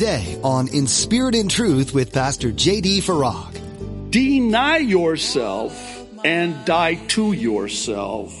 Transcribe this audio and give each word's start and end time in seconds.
today 0.00 0.40
on 0.42 0.66
In 0.68 0.86
Spirit 0.86 1.34
and 1.34 1.50
Truth 1.50 1.92
with 1.92 2.10
Pastor 2.10 2.50
J.D. 2.50 3.02
Farag. 3.02 4.10
Deny 4.10 4.78
yourself 4.78 5.76
and 6.24 6.64
die 6.64 6.94
to 7.08 7.34
yourself. 7.34 8.34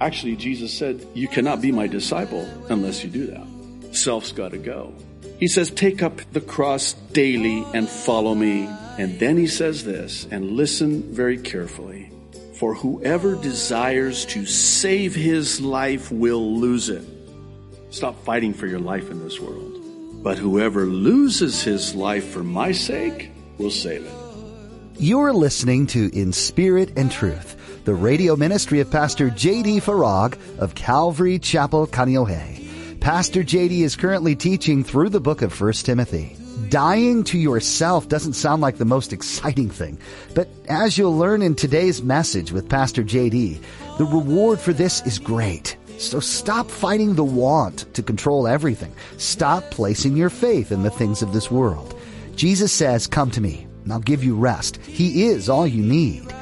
Actually, 0.00 0.36
Jesus 0.36 0.72
said, 0.72 1.06
You 1.12 1.28
cannot 1.28 1.60
be 1.60 1.70
my 1.70 1.86
disciple 1.86 2.48
unless 2.70 3.04
you 3.04 3.10
do 3.10 3.26
that. 3.26 3.94
Self's 3.94 4.32
got 4.32 4.52
to 4.52 4.56
go. 4.56 4.94
He 5.38 5.48
says, 5.48 5.70
Take 5.70 6.02
up 6.02 6.18
the 6.32 6.40
cross 6.40 6.94
daily 7.12 7.62
and 7.74 7.86
follow 7.86 8.34
me. 8.34 8.66
And 8.98 9.18
then 9.20 9.36
he 9.36 9.48
says 9.48 9.84
this, 9.84 10.26
and 10.30 10.52
listen 10.52 11.12
very 11.12 11.36
carefully. 11.36 12.10
For 12.54 12.72
whoever 12.72 13.34
desires 13.34 14.24
to 14.26 14.46
save 14.46 15.14
his 15.14 15.60
life 15.60 16.10
will 16.10 16.56
lose 16.58 16.88
it. 16.88 17.04
Stop 17.90 18.24
fighting 18.24 18.54
for 18.54 18.66
your 18.66 18.80
life 18.80 19.10
in 19.10 19.22
this 19.22 19.38
world. 19.38 19.79
But 20.22 20.38
whoever 20.38 20.84
loses 20.84 21.62
his 21.62 21.94
life 21.94 22.28
for 22.28 22.44
my 22.44 22.72
sake 22.72 23.30
will 23.58 23.70
save 23.70 24.04
it. 24.04 24.12
You're 24.98 25.32
listening 25.32 25.86
to 25.88 26.10
In 26.14 26.32
Spirit 26.32 26.92
and 26.96 27.10
Truth, 27.10 27.84
the 27.86 27.94
radio 27.94 28.36
ministry 28.36 28.80
of 28.80 28.90
Pastor 28.90 29.30
J.D. 29.30 29.80
Farag 29.80 30.38
of 30.58 30.74
Calvary 30.74 31.38
Chapel, 31.38 31.86
Kaneohe. 31.86 33.00
Pastor 33.00 33.42
J.D. 33.42 33.82
is 33.82 33.96
currently 33.96 34.36
teaching 34.36 34.84
through 34.84 35.08
the 35.08 35.20
book 35.20 35.40
of 35.40 35.58
1 35.58 35.72
Timothy. 35.72 36.36
Dying 36.68 37.24
to 37.24 37.38
yourself 37.38 38.08
doesn't 38.08 38.34
sound 38.34 38.60
like 38.60 38.76
the 38.76 38.84
most 38.84 39.14
exciting 39.14 39.70
thing, 39.70 39.98
but 40.34 40.48
as 40.68 40.98
you'll 40.98 41.16
learn 41.16 41.40
in 41.40 41.54
today's 41.54 42.02
message 42.02 42.52
with 42.52 42.68
Pastor 42.68 43.02
JD, 43.02 43.58
the 43.96 44.04
reward 44.04 44.60
for 44.60 44.74
this 44.74 45.00
is 45.06 45.18
great. 45.18 45.78
So 46.00 46.18
stop 46.18 46.70
fighting 46.70 47.14
the 47.14 47.24
want 47.24 47.92
to 47.92 48.02
control 48.02 48.48
everything. 48.48 48.94
Stop 49.18 49.64
placing 49.70 50.16
your 50.16 50.30
faith 50.30 50.72
in 50.72 50.82
the 50.82 50.90
things 50.90 51.20
of 51.20 51.34
this 51.34 51.50
world. 51.50 51.94
Jesus 52.36 52.72
says, 52.72 53.06
Come 53.06 53.30
to 53.32 53.40
me, 53.40 53.66
and 53.84 53.92
I'll 53.92 54.00
give 54.00 54.24
you 54.24 54.34
rest. 54.34 54.78
He 54.78 55.24
is 55.24 55.50
all 55.50 55.66
you 55.66 55.84
need. 55.84 56.34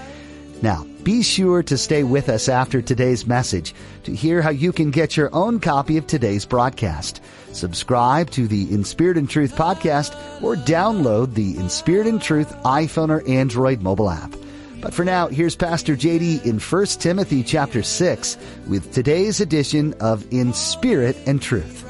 Now, 0.62 0.86
be 1.02 1.22
sure 1.22 1.64
to 1.64 1.77
stay 1.77 2.05
with 2.05 2.28
us 2.28 2.48
after 2.48 2.80
today's 2.80 3.27
message 3.27 3.74
to 4.05 4.14
hear 4.14 4.42
how 4.42 4.50
you 4.50 4.72
can 4.72 4.92
get 4.92 5.16
your 5.16 5.34
own 5.34 5.58
copy 5.58 5.97
of 5.97 6.06
today's 6.06 6.44
broadcast. 6.44 7.20
Subscribe 7.52 8.30
to 8.30 8.47
the 8.47 8.72
In 8.72 8.84
Spirit 8.84 9.19
and 9.19 9.28
Truth 9.28 9.56
podcast 9.56 10.14
or 10.41 10.54
download 10.54 11.34
the 11.34 11.56
In 11.56 11.69
Spirit 11.69 12.06
and 12.06 12.22
Truth 12.22 12.54
iPhone 12.62 13.10
or 13.10 13.27
Android 13.28 13.82
mobile 13.82 14.08
app. 14.10 14.32
But 14.80 14.94
for 14.94 15.04
now, 15.04 15.26
here's 15.26 15.56
Pastor 15.56 15.96
JD 15.96 16.46
in 16.46 16.60
1 16.60 16.86
Timothy 17.00 17.42
chapter 17.42 17.82
6 17.82 18.38
with 18.68 18.92
today's 18.92 19.40
edition 19.40 19.92
of 19.94 20.32
In 20.32 20.52
Spirit 20.52 21.16
and 21.26 21.42
Truth. 21.42 21.84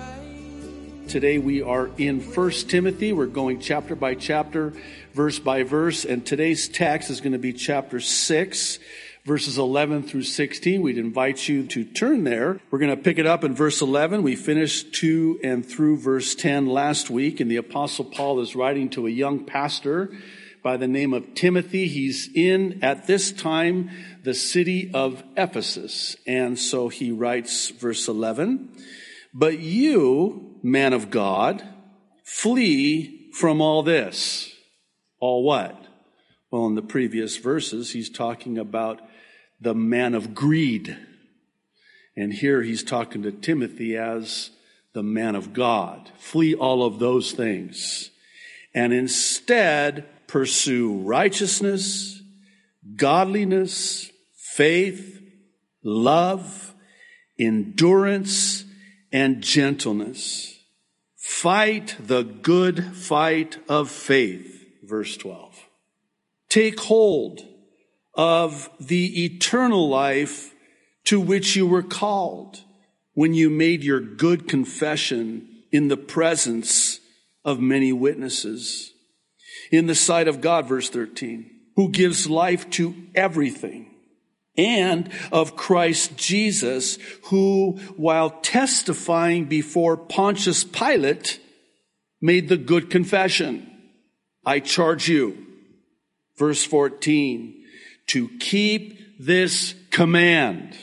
Today 1.06 1.36
we 1.36 1.60
are 1.60 1.90
in 1.98 2.20
1 2.20 2.50
Timothy. 2.50 3.12
We're 3.12 3.26
going 3.26 3.60
chapter 3.60 3.94
by 3.94 4.14
chapter, 4.14 4.72
verse 5.12 5.38
by 5.38 5.64
verse, 5.64 6.06
and 6.06 6.24
today's 6.24 6.66
text 6.66 7.10
is 7.10 7.20
going 7.20 7.32
to 7.32 7.38
be 7.38 7.52
chapter 7.52 8.00
6, 8.00 8.78
verses 9.22 9.58
11 9.58 10.04
through 10.04 10.22
16. 10.22 10.80
We'd 10.80 10.96
invite 10.96 11.46
you 11.46 11.66
to 11.66 11.84
turn 11.84 12.24
there. 12.24 12.58
We're 12.70 12.78
going 12.78 12.96
to 12.96 13.02
pick 13.02 13.18
it 13.18 13.26
up 13.26 13.44
in 13.44 13.54
verse 13.54 13.82
11. 13.82 14.22
We 14.22 14.34
finished 14.34 14.94
to 14.94 15.38
and 15.44 15.64
through 15.64 15.98
verse 15.98 16.34
10 16.34 16.66
last 16.66 17.10
week, 17.10 17.40
and 17.40 17.50
the 17.50 17.56
Apostle 17.56 18.06
Paul 18.06 18.40
is 18.40 18.56
writing 18.56 18.88
to 18.90 19.06
a 19.06 19.10
young 19.10 19.44
pastor 19.44 20.10
by 20.62 20.76
the 20.76 20.88
name 20.88 21.12
of 21.14 21.34
Timothy. 21.34 21.88
He's 21.88 22.28
in, 22.34 22.80
at 22.82 23.06
this 23.06 23.32
time, 23.32 23.90
the 24.22 24.34
city 24.34 24.90
of 24.92 25.22
Ephesus. 25.36 26.16
And 26.26 26.58
so 26.58 26.88
he 26.88 27.10
writes 27.12 27.70
verse 27.70 28.08
11, 28.08 28.70
But 29.32 29.58
you, 29.58 30.56
man 30.62 30.92
of 30.92 31.10
God, 31.10 31.62
flee 32.24 33.30
from 33.32 33.60
all 33.60 33.82
this. 33.82 34.52
All 35.20 35.42
what? 35.42 35.86
Well, 36.50 36.66
in 36.66 36.74
the 36.74 36.82
previous 36.82 37.36
verses, 37.36 37.92
he's 37.92 38.10
talking 38.10 38.58
about 38.58 39.00
the 39.60 39.74
man 39.74 40.14
of 40.14 40.34
greed. 40.34 40.96
And 42.16 42.32
here 42.32 42.62
he's 42.62 42.82
talking 42.82 43.22
to 43.22 43.32
Timothy 43.32 43.96
as 43.96 44.50
the 44.92 45.02
man 45.02 45.34
of 45.34 45.52
God. 45.52 46.10
Flee 46.18 46.54
all 46.54 46.84
of 46.84 46.98
those 46.98 47.32
things. 47.32 48.10
And 48.74 48.92
instead, 48.92 50.06
pursue 50.28 50.98
righteousness, 50.98 52.22
godliness, 52.94 54.10
faith, 54.36 55.20
love, 55.82 56.74
endurance, 57.38 58.64
and 59.10 59.42
gentleness. 59.42 60.54
Fight 61.16 61.96
the 61.98 62.22
good 62.22 62.84
fight 62.96 63.58
of 63.68 63.90
faith. 63.90 64.64
Verse 64.84 65.16
12. 65.16 65.66
Take 66.48 66.80
hold 66.80 67.42
of 68.14 68.70
the 68.80 69.24
eternal 69.24 69.88
life 69.88 70.54
to 71.04 71.20
which 71.20 71.56
you 71.56 71.66
were 71.66 71.82
called 71.82 72.62
when 73.14 73.34
you 73.34 73.50
made 73.50 73.82
your 73.82 74.00
good 74.00 74.48
confession 74.48 75.48
in 75.70 75.88
the 75.88 75.96
presence 75.96 77.00
of 77.44 77.60
many 77.60 77.92
witnesses. 77.92 78.92
In 79.70 79.86
the 79.86 79.94
sight 79.94 80.28
of 80.28 80.40
God, 80.40 80.66
verse 80.66 80.88
13, 80.88 81.50
who 81.76 81.90
gives 81.90 82.28
life 82.28 82.68
to 82.70 82.94
everything 83.14 83.94
and 84.56 85.10
of 85.30 85.56
Christ 85.56 86.16
Jesus, 86.16 86.98
who, 87.24 87.78
while 87.96 88.30
testifying 88.30 89.44
before 89.44 89.96
Pontius 89.96 90.64
Pilate, 90.64 91.40
made 92.20 92.48
the 92.48 92.56
good 92.56 92.90
confession. 92.90 93.70
I 94.44 94.60
charge 94.60 95.08
you, 95.08 95.46
verse 96.36 96.64
14, 96.64 97.64
to 98.08 98.28
keep 98.40 99.20
this 99.20 99.74
command 99.90 100.76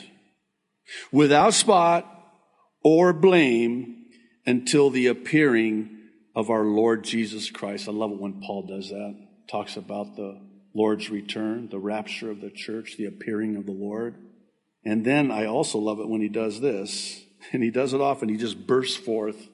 without 1.12 1.54
spot 1.54 2.10
or 2.84 3.12
blame 3.12 4.06
until 4.46 4.90
the 4.90 5.08
appearing 5.08 5.95
of 6.36 6.50
our 6.50 6.64
Lord 6.64 7.04
Jesus 7.04 7.50
Christ. 7.50 7.88
I 7.88 7.92
love 7.92 8.12
it 8.12 8.20
when 8.20 8.42
Paul 8.42 8.64
does 8.68 8.90
that. 8.90 9.16
Talks 9.50 9.78
about 9.78 10.16
the 10.16 10.42
Lord's 10.74 11.10
return, 11.10 11.70
the 11.70 11.80
rapture 11.80 12.30
of 12.30 12.42
the 12.42 12.50
church, 12.50 12.98
the 12.98 13.06
appearing 13.06 13.56
of 13.56 13.66
the 13.66 13.72
Lord. 13.72 14.16
And 14.84 15.06
then 15.06 15.32
I 15.32 15.46
also 15.46 15.80
love 15.80 16.00
it 16.00 16.10
when 16.10 16.22
he 16.22 16.30
does 16.30 16.60
this, 16.60 17.22
and 17.54 17.64
he 17.64 17.72
does 17.72 17.94
it 17.94 18.02
often. 18.02 18.30
He 18.30 18.38
just 18.38 18.68
bursts 18.68 18.98
forth 18.98 19.48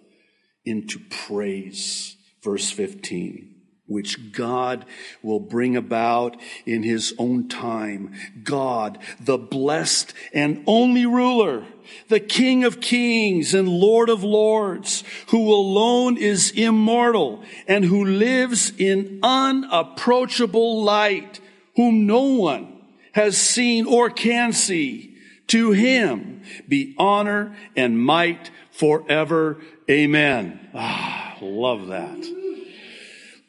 into 0.66 1.00
praise. 1.10 2.18
Verse 2.44 2.72
15 2.72 3.52
which 3.92 4.32
God 4.32 4.86
will 5.22 5.42
bring 5.42 5.76
about 5.76 6.38
in 6.66 6.82
his 6.82 7.14
own 7.18 7.50
time. 7.50 8.14
God, 8.42 8.98
the 9.20 9.38
blessed 9.38 10.14
and 10.34 10.64
only 10.66 11.06
ruler, 11.06 11.66
the 12.08 12.20
King 12.20 12.64
of 12.64 12.82
kings 12.82 13.54
and 13.54 13.68
Lord 13.68 14.10
of 14.10 14.24
lords, 14.24 15.04
who 15.28 15.54
alone 15.54 16.18
is 16.18 16.52
immortal 16.52 17.44
and 17.68 17.86
who 17.86 18.06
lives 18.06 18.72
in 18.78 19.20
unapproachable 19.24 20.84
light, 20.84 21.40
whom 21.76 22.06
no 22.06 22.24
one 22.24 22.82
has 23.14 23.38
seen 23.38 23.86
or 23.86 24.10
can 24.10 24.54
see. 24.54 25.18
To 25.48 25.72
him 25.72 26.44
be 26.70 26.96
honor 26.98 27.56
and 27.76 28.00
might 28.00 28.52
forever. 28.72 29.58
Amen. 29.90 30.70
Ah, 30.74 31.38
love 31.42 31.88
that. 31.88 32.26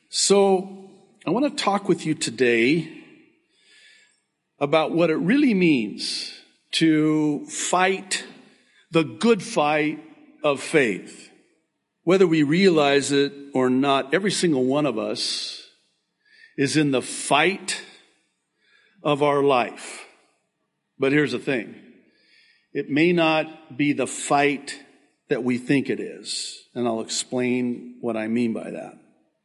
So 0.08 0.90
I 1.24 1.30
want 1.30 1.56
to 1.56 1.64
talk 1.64 1.88
with 1.88 2.04
you 2.04 2.14
today 2.14 3.02
about 4.58 4.92
what 4.92 5.10
it 5.10 5.16
really 5.16 5.54
means 5.54 6.32
to 6.72 7.46
fight 7.46 8.24
the 8.92 9.04
good 9.04 9.42
fight 9.42 9.98
of 10.44 10.60
faith. 10.60 11.30
Whether 12.04 12.26
we 12.26 12.42
realize 12.42 13.10
it 13.10 13.32
or 13.54 13.70
not, 13.70 14.12
every 14.12 14.30
single 14.30 14.64
one 14.64 14.86
of 14.86 14.98
us 14.98 15.66
is 16.56 16.76
in 16.76 16.90
the 16.90 17.02
fight 17.02 17.82
of 19.02 19.22
our 19.22 19.42
life. 19.42 20.06
But 20.98 21.12
here's 21.12 21.32
the 21.32 21.38
thing. 21.38 21.74
It 22.72 22.90
may 22.90 23.12
not 23.12 23.76
be 23.76 23.92
the 23.92 24.06
fight 24.06 24.78
that 25.28 25.42
we 25.42 25.58
think 25.58 25.88
it 25.88 26.00
is. 26.00 26.62
And 26.74 26.86
I'll 26.86 27.00
explain 27.00 27.96
what 28.00 28.16
I 28.16 28.28
mean 28.28 28.52
by 28.52 28.70
that. 28.70 28.98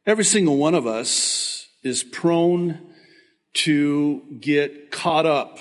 Every 0.06 0.24
single 0.24 0.56
one 0.56 0.74
of 0.74 0.86
us 0.86 1.66
is 1.82 2.02
prone 2.02 2.80
to 3.54 4.22
get 4.40 4.90
caught 4.90 5.26
up 5.26 5.58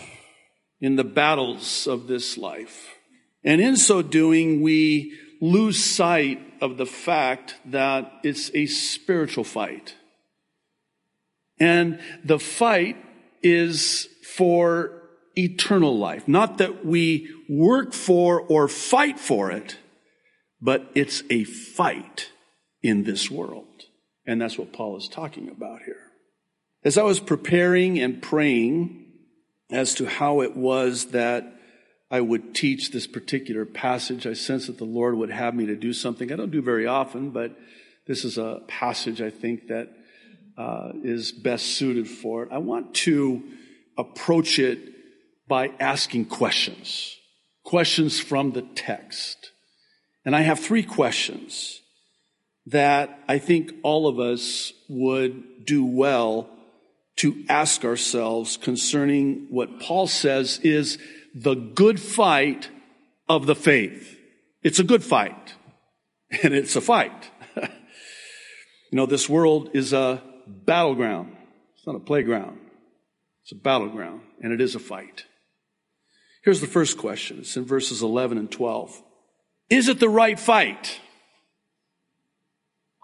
in 0.82 0.96
the 0.98 1.04
battles 1.04 1.88
of 1.88 2.08
this 2.08 2.38
life. 2.38 2.97
And 3.44 3.62
in 3.62 3.78
so 3.78 4.02
doing, 4.02 4.62
we 4.62 5.18
lose 5.42 5.84
sight 5.84 6.42
of 6.62 6.78
the 6.78 6.86
fact 6.86 7.56
that 7.66 8.12
it's 8.24 8.52
a 8.54 8.66
spiritual 8.66 9.44
fight. 9.44 9.96
And 11.60 12.00
the 12.24 12.40
fight 12.40 12.98
is 13.44 14.08
for 14.36 15.04
eternal 15.38 15.98
life. 15.98 16.28
Not 16.28 16.58
that 16.58 16.86
we 16.86 17.30
work 17.50 17.94
for 17.94 18.42
or 18.42 18.68
fight 18.68 19.20
for 19.20 19.52
it, 19.52 19.78
but 20.62 20.90
it's 20.96 21.24
a 21.30 21.44
fight 21.44 22.32
in 22.82 23.04
this 23.04 23.30
world. 23.30 23.84
And 24.26 24.42
that's 24.42 24.58
what 24.58 24.74
Paul 24.74 24.98
is 24.98 25.08
talking 25.08 25.50
about 25.50 25.84
here. 25.84 26.12
As 26.84 26.98
I 26.98 27.04
was 27.04 27.20
preparing 27.20 28.00
and 28.00 28.22
praying 28.22 29.06
as 29.72 29.94
to 29.96 30.06
how 30.06 30.42
it 30.42 30.56
was 30.56 31.08
that 31.08 31.57
I 32.10 32.22
would 32.22 32.56
teach 32.56 32.92
this 32.92 33.06
particular 33.06 33.66
passage, 33.66 34.26
I 34.26 34.34
sense 34.34 34.68
that 34.68 34.78
the 34.78 34.86
Lord 34.86 35.16
would 35.16 35.30
have 35.30 35.54
me 35.54 35.66
to 35.66 35.76
do 35.76 35.92
something 35.92 36.32
I 36.32 36.36
don't 36.36 36.52
do 36.52 36.62
very 36.62 36.88
often, 36.88 37.32
but 37.32 37.58
this 38.06 38.24
is 38.24 38.38
a 38.38 38.62
passage 38.68 39.22
I 39.22 39.30
think 39.30 39.68
that 39.68 39.90
uh, 40.58 40.92
is 41.04 41.32
best 41.32 41.66
suited 41.66 42.08
for 42.08 42.44
it. 42.44 42.50
I 42.52 42.60
want 42.60 42.94
to 42.96 43.44
approach 43.98 44.58
it 44.58 44.80
by 45.48 45.72
asking 45.80 46.26
questions, 46.26 47.16
questions 47.64 48.20
from 48.20 48.52
the 48.52 48.62
text. 48.62 49.52
And 50.26 50.36
I 50.36 50.42
have 50.42 50.60
three 50.60 50.84
questions 50.84 51.82
that 52.68 53.20
I 53.28 53.38
think 53.40 53.74
all 53.84 54.08
of 54.08 54.20
us 54.20 54.74
would 54.90 55.66
do 55.66 55.86
well 55.86 56.50
to 57.18 57.44
ask 57.50 57.84
ourselves 57.84 58.58
concerning 58.58 59.48
what 59.50 59.80
Paul 59.80 60.08
says 60.08 60.60
is 60.64 60.98
the 61.42 61.56
good 61.56 62.00
fight 62.00 62.70
of 63.30 63.46
the 63.46 63.56
faith. 63.56 64.18
It's 64.64 64.80
a 64.80 64.84
good 64.84 65.04
fight. 65.04 65.56
And 66.44 66.54
it's 66.54 66.76
a 66.76 66.82
fight. 66.82 67.32
you 67.56 67.68
know, 68.92 69.06
this 69.06 69.30
world 69.30 69.70
is 69.74 69.94
a 69.94 70.22
battleground. 70.46 71.38
It's 71.78 71.88
not 71.88 71.96
a 71.96 72.02
playground. 72.02 72.60
It's 73.44 73.54
a 73.54 73.56
battleground, 73.56 74.24
and 74.42 74.52
it 74.52 74.60
is 74.60 74.76
a 74.76 74.80
fight. 74.80 75.24
Here's 76.44 76.60
the 76.60 76.68
first 76.68 76.98
question. 76.98 77.40
It's 77.40 77.56
in 77.56 77.64
verses 77.64 78.04
11 78.04 78.38
and 78.38 78.52
12. 78.52 79.02
Is 79.70 79.88
it 79.88 80.02
the 80.02 80.10
right 80.10 80.38
fight? 80.38 81.00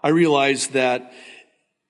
I 0.02 0.08
realize 0.08 0.68
that 0.68 1.10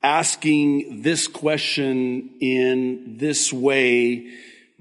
asking 0.04 1.02
this 1.02 1.26
question 1.26 2.36
in 2.40 3.16
this 3.18 3.52
way 3.52 4.30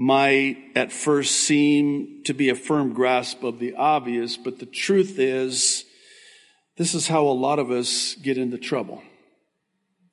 might 0.03 0.57
at 0.75 0.91
first 0.91 1.31
seem 1.31 2.23
to 2.25 2.33
be 2.33 2.49
a 2.49 2.55
firm 2.55 2.91
grasp 2.91 3.41
of 3.41 3.57
the 3.59 3.73
obvious, 3.75 4.35
but 4.35 4.59
the 4.59 4.65
truth 4.65 5.17
is, 5.17 5.85
this 6.75 6.93
is 6.93 7.07
how 7.07 7.25
a 7.25 7.29
lot 7.29 7.57
of 7.57 7.71
us 7.71 8.15
get 8.15 8.37
into 8.37 8.57
trouble. 8.57 9.01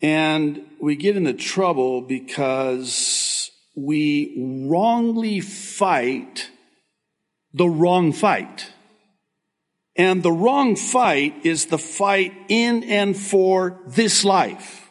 And 0.00 0.64
we 0.80 0.94
get 0.94 1.16
into 1.16 1.32
trouble 1.32 2.02
because 2.02 3.50
we 3.74 4.64
wrongly 4.68 5.40
fight 5.40 6.50
the 7.52 7.68
wrong 7.68 8.12
fight. 8.12 8.70
And 9.96 10.22
the 10.22 10.30
wrong 10.30 10.76
fight 10.76 11.34
is 11.44 11.66
the 11.66 11.78
fight 11.78 12.32
in 12.48 12.84
and 12.84 13.16
for 13.16 13.80
this 13.88 14.24
life. 14.24 14.88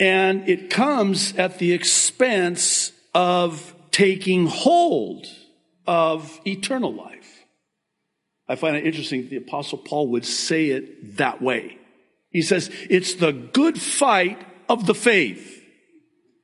And 0.00 0.48
it 0.48 0.70
comes 0.70 1.36
at 1.36 1.60
the 1.60 1.72
expense 1.72 2.90
of 3.14 3.76
taking 3.92 4.46
hold 4.46 5.26
of 5.86 6.40
eternal 6.46 6.92
life. 6.92 7.44
I 8.48 8.56
find 8.56 8.76
it 8.76 8.84
interesting 8.84 9.22
that 9.22 9.30
the 9.30 9.36
apostle 9.36 9.78
Paul 9.78 10.08
would 10.08 10.26
say 10.26 10.70
it 10.70 11.18
that 11.18 11.40
way. 11.40 11.78
He 12.30 12.42
says, 12.42 12.70
it's 12.90 13.14
the 13.14 13.32
good 13.32 13.80
fight 13.80 14.44
of 14.68 14.86
the 14.86 14.94
faith. 14.94 15.60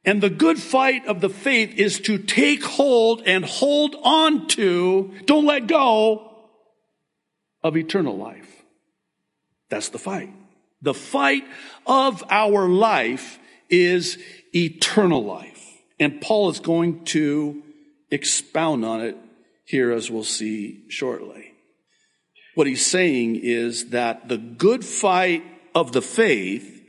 And 0.05 0.23
the 0.23 0.31
good 0.31 0.59
fight 0.59 1.07
of 1.07 1.21
the 1.21 1.29
faith 1.29 1.75
is 1.75 2.01
to 2.03 2.19
take 2.19 2.63
hold 2.63 3.23
and 3.27 3.45
hold 3.45 3.97
on 4.03 4.47
to, 4.49 5.13
don't 5.25 5.45
let 5.45 5.67
go 5.67 6.47
of 7.63 7.77
eternal 7.77 8.17
life. 8.17 8.63
That's 9.69 9.89
the 9.89 9.99
fight. 9.99 10.33
The 10.81 10.95
fight 10.95 11.45
of 11.87 12.25
our 12.31 12.69
life 12.69 13.39
is 13.69 14.19
eternal 14.55 15.25
life. 15.25 15.58
And 16.01 16.21
Paul 16.21 16.51
is 16.51 16.61
going 16.61 17.05
to 17.07 17.63
expound 18.11 18.85
on 18.85 19.01
it 19.01 19.17
here 19.65 19.93
as 19.93 20.11
we'll 20.11 20.25
see 20.25 20.85
shortly. 20.89 21.53
What 22.55 22.67
he's 22.67 22.87
saying 22.87 23.37
is 23.37 23.91
that 23.91 24.29
the 24.29 24.39
good 24.39 24.85
fight 24.85 25.45
of 25.75 25.93
the 25.93 26.03
faith 26.03 26.83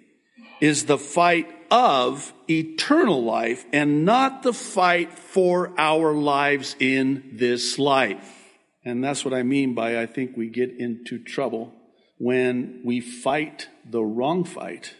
is 0.61 0.85
the 0.85 0.97
fight 0.97 1.47
of 1.71 2.33
eternal 2.49 3.23
life 3.23 3.65
and 3.71 4.05
not 4.05 4.43
the 4.43 4.53
fight 4.53 5.13
for 5.13 5.71
our 5.77 6.13
lives 6.13 6.75
in 6.79 7.31
this 7.33 7.77
life. 7.77 8.35
And 8.83 9.03
that's 9.03 9.23
what 9.23 9.33
I 9.33 9.43
mean 9.43 9.75
by 9.75 10.01
I 10.01 10.05
think 10.05 10.35
we 10.35 10.49
get 10.49 10.71
into 10.71 11.19
trouble 11.19 11.73
when 12.17 12.81
we 12.83 13.01
fight 13.01 13.69
the 13.85 14.03
wrong 14.03 14.43
fight. 14.43 14.95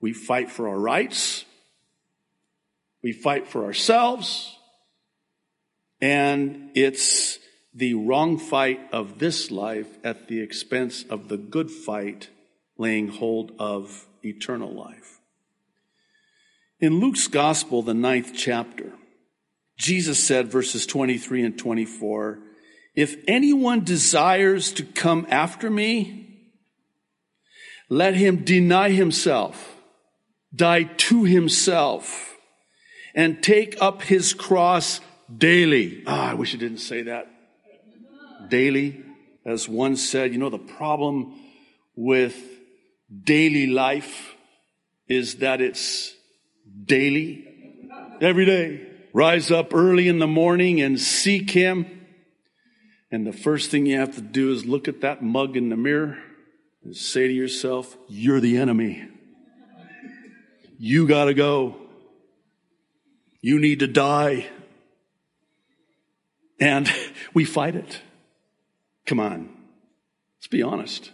We 0.00 0.12
fight 0.12 0.50
for 0.50 0.68
our 0.68 0.78
rights. 0.78 1.44
We 3.04 3.12
fight 3.12 3.46
for 3.46 3.66
ourselves. 3.66 4.56
And 6.00 6.70
it's 6.74 7.38
the 7.74 7.92
wrong 7.92 8.38
fight 8.38 8.80
of 8.92 9.18
this 9.18 9.50
life 9.50 9.98
at 10.02 10.26
the 10.26 10.40
expense 10.40 11.04
of 11.10 11.28
the 11.28 11.36
good 11.36 11.70
fight 11.70 12.30
laying 12.78 13.08
hold 13.08 13.52
of 13.58 14.06
eternal 14.24 14.72
life. 14.72 15.20
In 16.80 16.98
Luke's 16.98 17.28
gospel, 17.28 17.82
the 17.82 17.94
ninth 17.94 18.32
chapter, 18.34 18.92
Jesus 19.76 20.22
said, 20.22 20.50
verses 20.50 20.86
23 20.86 21.44
and 21.44 21.58
24, 21.58 22.38
if 22.94 23.16
anyone 23.28 23.84
desires 23.84 24.72
to 24.72 24.82
come 24.82 25.26
after 25.28 25.68
me, 25.68 26.52
let 27.90 28.14
him 28.14 28.44
deny 28.44 28.90
himself, 28.90 29.76
die 30.54 30.84
to 30.84 31.24
himself, 31.24 32.33
and 33.14 33.42
take 33.42 33.80
up 33.80 34.02
his 34.02 34.34
cross 34.34 35.00
daily. 35.34 36.02
Ah, 36.06 36.30
I 36.30 36.34
wish 36.34 36.54
it 36.54 36.58
didn't 36.58 36.78
say 36.78 37.02
that. 37.02 37.30
Daily. 38.48 39.02
As 39.44 39.68
one 39.68 39.96
said, 39.96 40.32
you 40.32 40.38
know, 40.38 40.50
the 40.50 40.58
problem 40.58 41.34
with 41.96 42.36
daily 43.24 43.66
life 43.66 44.34
is 45.06 45.36
that 45.36 45.60
it's 45.60 46.14
daily. 46.84 47.46
Every 48.20 48.46
day. 48.46 48.88
Rise 49.12 49.50
up 49.50 49.72
early 49.72 50.08
in 50.08 50.18
the 50.18 50.26
morning 50.26 50.80
and 50.80 50.98
seek 50.98 51.50
him 51.50 52.04
and 53.14 53.24
the 53.24 53.32
first 53.32 53.70
thing 53.70 53.86
you 53.86 53.96
have 53.96 54.16
to 54.16 54.20
do 54.20 54.50
is 54.50 54.66
look 54.66 54.88
at 54.88 55.02
that 55.02 55.22
mug 55.22 55.56
in 55.56 55.68
the 55.68 55.76
mirror 55.76 56.18
and 56.82 56.96
say 56.96 57.28
to 57.28 57.32
yourself, 57.32 57.96
You're 58.08 58.40
the 58.40 58.56
enemy. 58.56 59.08
You 60.78 61.06
got 61.06 61.26
to 61.26 61.34
go. 61.34 61.76
You 63.44 63.60
need 63.60 63.80
to 63.80 63.86
die. 63.86 64.46
And 66.58 66.90
we 67.34 67.44
fight 67.44 67.76
it. 67.76 68.00
Come 69.04 69.20
on. 69.20 69.50
Let's 70.38 70.46
be 70.46 70.62
honest. 70.62 71.10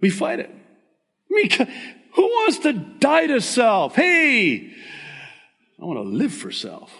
We 0.00 0.10
fight 0.10 0.38
it. 0.38 0.48
I 0.48 1.34
mean, 1.34 1.50
who 2.12 2.22
wants 2.22 2.58
to 2.60 2.72
die 2.72 3.26
to 3.26 3.40
self? 3.40 3.96
Hey, 3.96 4.72
I 5.80 5.84
want 5.84 5.98
to 5.98 6.08
live 6.08 6.32
for 6.32 6.52
self. 6.52 6.92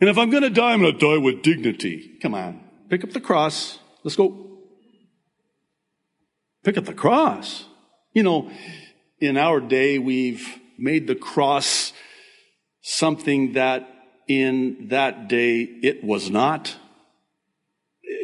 And 0.00 0.08
if 0.08 0.16
I'm 0.16 0.30
going 0.30 0.44
to 0.44 0.48
die, 0.48 0.72
I'm 0.72 0.80
going 0.80 0.98
to 0.98 0.98
die 0.98 1.18
with 1.18 1.42
dignity. 1.42 2.16
Come 2.22 2.34
on. 2.34 2.64
Pick 2.88 3.04
up 3.04 3.10
the 3.10 3.20
cross. 3.20 3.78
Let's 4.04 4.16
go. 4.16 4.58
Pick 6.64 6.78
up 6.78 6.86
the 6.86 6.94
cross. 6.94 7.66
You 8.14 8.22
know, 8.22 8.50
in 9.20 9.36
our 9.36 9.60
day, 9.60 9.98
we've 9.98 10.58
made 10.78 11.06
the 11.06 11.14
cross 11.14 11.92
something 12.82 13.54
that 13.54 13.88
in 14.28 14.88
that 14.88 15.28
day 15.28 15.62
it 15.62 16.04
was 16.04 16.30
not. 16.30 16.76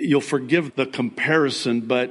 You'll 0.00 0.20
forgive 0.20 0.76
the 0.76 0.86
comparison, 0.86 1.82
but 1.82 2.10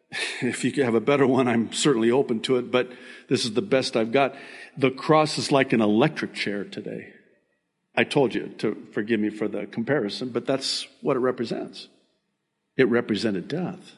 if 0.40 0.64
you 0.64 0.82
have 0.84 0.94
a 0.94 1.00
better 1.00 1.26
one, 1.26 1.46
I'm 1.46 1.72
certainly 1.72 2.10
open 2.10 2.40
to 2.40 2.56
it, 2.56 2.70
but 2.70 2.90
this 3.28 3.44
is 3.44 3.52
the 3.52 3.62
best 3.62 3.96
I've 3.96 4.12
got. 4.12 4.34
The 4.76 4.90
cross 4.90 5.38
is 5.38 5.52
like 5.52 5.72
an 5.72 5.82
electric 5.82 6.34
chair 6.34 6.64
today. 6.64 7.12
I 7.94 8.04
told 8.04 8.34
you 8.34 8.48
to 8.58 8.86
forgive 8.92 9.20
me 9.20 9.28
for 9.28 9.48
the 9.48 9.66
comparison, 9.66 10.30
but 10.30 10.46
that's 10.46 10.86
what 11.02 11.16
it 11.16 11.20
represents 11.20 11.88
it 12.78 12.88
represented 12.88 13.48
death. 13.48 13.96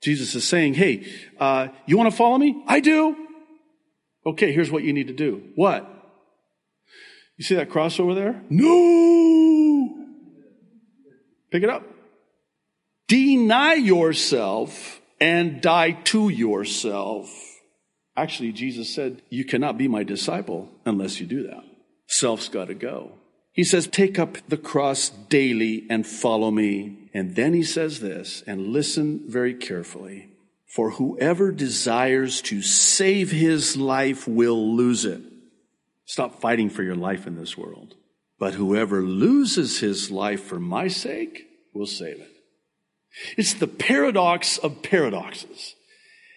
Jesus 0.00 0.34
is 0.34 0.46
saying, 0.46 0.74
Hey, 0.74 1.06
uh, 1.38 1.68
you 1.86 1.98
want 1.98 2.10
to 2.10 2.16
follow 2.16 2.38
me? 2.38 2.62
I 2.66 2.80
do. 2.80 3.16
Okay, 4.24 4.52
here's 4.52 4.70
what 4.70 4.84
you 4.84 4.94
need 4.94 5.08
to 5.08 5.12
do. 5.12 5.42
What? 5.56 5.90
You 7.36 7.44
see 7.44 7.56
that 7.56 7.70
cross 7.70 7.98
over 7.98 8.14
there? 8.14 8.42
No! 8.48 9.94
Pick 11.50 11.62
it 11.62 11.70
up. 11.70 11.84
Deny 13.08 13.74
yourself 13.74 15.00
and 15.20 15.60
die 15.60 15.92
to 15.92 16.28
yourself. 16.28 17.28
Actually, 18.16 18.52
Jesus 18.52 18.94
said, 18.94 19.22
You 19.30 19.44
cannot 19.44 19.76
be 19.76 19.88
my 19.88 20.04
disciple 20.04 20.68
unless 20.84 21.20
you 21.20 21.26
do 21.26 21.44
that. 21.48 21.64
Self's 22.06 22.48
got 22.48 22.68
to 22.68 22.74
go. 22.74 23.12
He 23.54 23.62
says, 23.62 23.86
take 23.86 24.18
up 24.18 24.36
the 24.48 24.56
cross 24.56 25.10
daily 25.10 25.86
and 25.88 26.04
follow 26.04 26.50
me. 26.50 27.08
And 27.14 27.36
then 27.36 27.54
he 27.54 27.62
says 27.62 28.00
this, 28.00 28.42
and 28.48 28.68
listen 28.68 29.22
very 29.28 29.54
carefully. 29.54 30.28
For 30.66 30.90
whoever 30.90 31.52
desires 31.52 32.42
to 32.42 32.62
save 32.62 33.30
his 33.30 33.76
life 33.76 34.26
will 34.26 34.74
lose 34.74 35.04
it. 35.04 35.22
Stop 36.06 36.40
fighting 36.40 36.70
for 36.70 36.82
your 36.82 36.96
life 36.96 37.26
in 37.26 37.36
this 37.36 37.56
world. 37.56 37.94
But 38.38 38.54
whoever 38.54 39.02
loses 39.02 39.78
his 39.78 40.10
life 40.10 40.42
for 40.42 40.60
my 40.60 40.88
sake 40.88 41.46
will 41.72 41.86
save 41.86 42.20
it. 42.20 42.30
It's 43.36 43.54
the 43.54 43.68
paradox 43.68 44.58
of 44.58 44.82
paradoxes. 44.82 45.74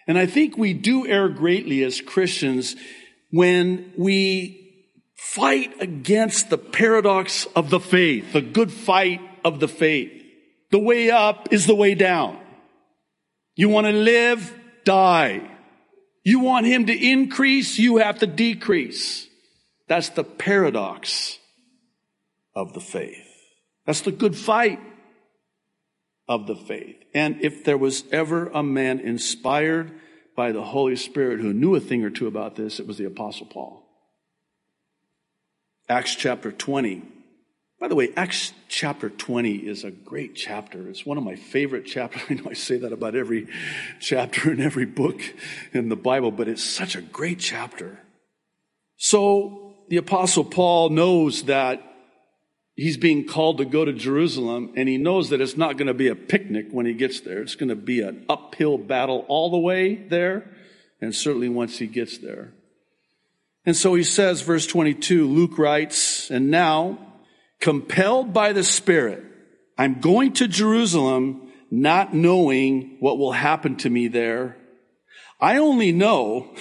And 0.06 0.16
I 0.16 0.26
think 0.26 0.56
we 0.56 0.72
do 0.72 1.06
err 1.06 1.28
greatly 1.28 1.82
as 1.82 2.00
Christians 2.00 2.76
when 3.30 3.92
we 3.96 4.64
fight 5.16 5.82
against 5.82 6.48
the 6.48 6.58
paradox 6.58 7.46
of 7.56 7.70
the 7.70 7.80
faith, 7.80 8.32
the 8.32 8.40
good 8.40 8.72
fight 8.72 9.20
of 9.44 9.60
the 9.60 9.68
faith. 9.68 10.12
The 10.70 10.78
way 10.78 11.10
up 11.10 11.52
is 11.52 11.66
the 11.66 11.74
way 11.74 11.94
down. 11.94 12.38
You 13.54 13.68
want 13.68 13.86
to 13.86 13.92
live? 13.92 14.54
Die. 14.84 15.40
You 16.24 16.40
want 16.40 16.66
him 16.66 16.86
to 16.86 17.10
increase? 17.10 17.78
You 17.78 17.98
have 17.98 18.20
to 18.20 18.26
decrease. 18.26 19.27
That's 19.88 20.10
the 20.10 20.24
paradox 20.24 21.38
of 22.54 22.74
the 22.74 22.80
faith. 22.80 23.26
That's 23.86 24.02
the 24.02 24.12
good 24.12 24.36
fight 24.36 24.80
of 26.28 26.46
the 26.46 26.56
faith. 26.56 26.96
And 27.14 27.40
if 27.40 27.64
there 27.64 27.78
was 27.78 28.04
ever 28.12 28.48
a 28.48 28.62
man 28.62 29.00
inspired 29.00 29.92
by 30.36 30.52
the 30.52 30.62
Holy 30.62 30.96
Spirit 30.96 31.40
who 31.40 31.52
knew 31.52 31.74
a 31.74 31.80
thing 31.80 32.04
or 32.04 32.10
two 32.10 32.26
about 32.26 32.54
this, 32.54 32.78
it 32.78 32.86
was 32.86 32.98
the 32.98 33.06
Apostle 33.06 33.46
Paul. 33.46 33.82
Acts 35.88 36.14
chapter 36.14 36.52
20 36.52 37.02
by 37.80 37.86
the 37.86 37.94
way, 37.94 38.12
Acts 38.16 38.52
chapter 38.68 39.08
20 39.08 39.54
is 39.54 39.84
a 39.84 39.90
great 39.90 40.34
chapter. 40.34 40.88
It's 40.88 41.06
one 41.06 41.16
of 41.16 41.22
my 41.22 41.36
favorite 41.36 41.86
chapters. 41.86 42.22
I 42.28 42.34
know 42.34 42.50
I 42.50 42.54
say 42.54 42.76
that 42.78 42.92
about 42.92 43.14
every 43.14 43.46
chapter 44.00 44.52
in 44.52 44.60
every 44.60 44.86
book 44.86 45.20
in 45.72 45.88
the 45.88 45.96
Bible, 45.96 46.32
but 46.32 46.48
it's 46.48 46.64
such 46.64 46.96
a 46.96 47.00
great 47.00 47.38
chapter. 47.38 48.00
So 48.96 49.67
the 49.88 49.96
apostle 49.96 50.44
Paul 50.44 50.90
knows 50.90 51.44
that 51.44 51.82
he's 52.74 52.96
being 52.96 53.26
called 53.26 53.58
to 53.58 53.64
go 53.64 53.84
to 53.84 53.92
Jerusalem 53.92 54.72
and 54.76 54.88
he 54.88 54.98
knows 54.98 55.30
that 55.30 55.40
it's 55.40 55.56
not 55.56 55.76
going 55.76 55.88
to 55.88 55.94
be 55.94 56.08
a 56.08 56.14
picnic 56.14 56.68
when 56.70 56.86
he 56.86 56.94
gets 56.94 57.20
there. 57.20 57.42
It's 57.42 57.56
going 57.56 57.70
to 57.70 57.76
be 57.76 58.00
an 58.00 58.24
uphill 58.28 58.78
battle 58.78 59.24
all 59.28 59.50
the 59.50 59.58
way 59.58 59.94
there 59.94 60.50
and 61.00 61.14
certainly 61.14 61.48
once 61.48 61.78
he 61.78 61.86
gets 61.86 62.18
there. 62.18 62.52
And 63.66 63.76
so 63.76 63.94
he 63.94 64.04
says, 64.04 64.42
verse 64.42 64.66
22, 64.66 65.26
Luke 65.26 65.58
writes, 65.58 66.30
and 66.30 66.50
now 66.50 66.98
compelled 67.60 68.32
by 68.32 68.52
the 68.52 68.64
Spirit, 68.64 69.24
I'm 69.76 70.00
going 70.00 70.32
to 70.34 70.48
Jerusalem 70.48 71.52
not 71.70 72.14
knowing 72.14 72.96
what 73.00 73.18
will 73.18 73.32
happen 73.32 73.76
to 73.76 73.90
me 73.90 74.08
there. 74.08 74.56
I 75.40 75.58
only 75.58 75.92
know, 75.92 76.54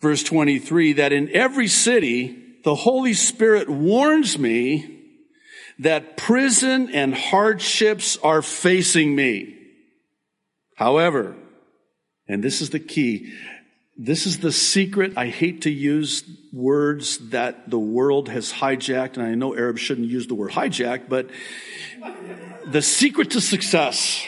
verse 0.00 0.22
23, 0.22 0.94
that 0.94 1.12
in 1.12 1.28
every 1.30 1.68
city, 1.68 2.36
the 2.64 2.74
Holy 2.74 3.14
Spirit 3.14 3.68
warns 3.68 4.38
me 4.38 4.98
that 5.78 6.16
prison 6.16 6.90
and 6.90 7.14
hardships 7.14 8.18
are 8.18 8.42
facing 8.42 9.14
me. 9.14 9.56
However, 10.76 11.36
and 12.28 12.42
this 12.42 12.60
is 12.60 12.70
the 12.70 12.78
key, 12.78 13.32
this 13.96 14.26
is 14.26 14.38
the 14.38 14.52
secret. 14.52 15.12
I 15.16 15.26
hate 15.26 15.62
to 15.62 15.70
use 15.70 16.24
words 16.52 17.18
that 17.30 17.68
the 17.68 17.78
world 17.78 18.28
has 18.30 18.50
hijacked, 18.50 19.18
and 19.18 19.22
I 19.26 19.34
know 19.34 19.54
Arabs 19.54 19.80
shouldn't 19.80 20.08
use 20.08 20.26
the 20.26 20.34
word 20.34 20.52
hijack, 20.52 21.08
but 21.08 21.28
the 22.66 22.80
secret 22.80 23.32
to 23.32 23.40
success. 23.40 24.24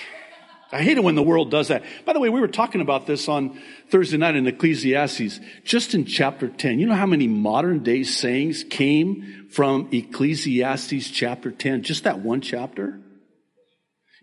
I 0.72 0.82
hate 0.82 0.96
it 0.96 1.04
when 1.04 1.16
the 1.16 1.22
world 1.22 1.50
does 1.50 1.68
that. 1.68 1.84
By 2.06 2.14
the 2.14 2.20
way, 2.20 2.30
we 2.30 2.40
were 2.40 2.48
talking 2.48 2.80
about 2.80 3.06
this 3.06 3.28
on 3.28 3.60
Thursday 3.90 4.16
night 4.16 4.36
in 4.36 4.46
Ecclesiastes, 4.46 5.38
just 5.64 5.92
in 5.92 6.06
chapter 6.06 6.48
10. 6.48 6.78
You 6.78 6.86
know 6.86 6.94
how 6.94 7.04
many 7.04 7.28
modern 7.28 7.82
day 7.82 8.04
sayings 8.04 8.64
came 8.64 9.48
from 9.50 9.90
Ecclesiastes 9.92 11.10
chapter 11.10 11.50
10? 11.50 11.82
Just 11.82 12.04
that 12.04 12.20
one 12.20 12.40
chapter? 12.40 12.98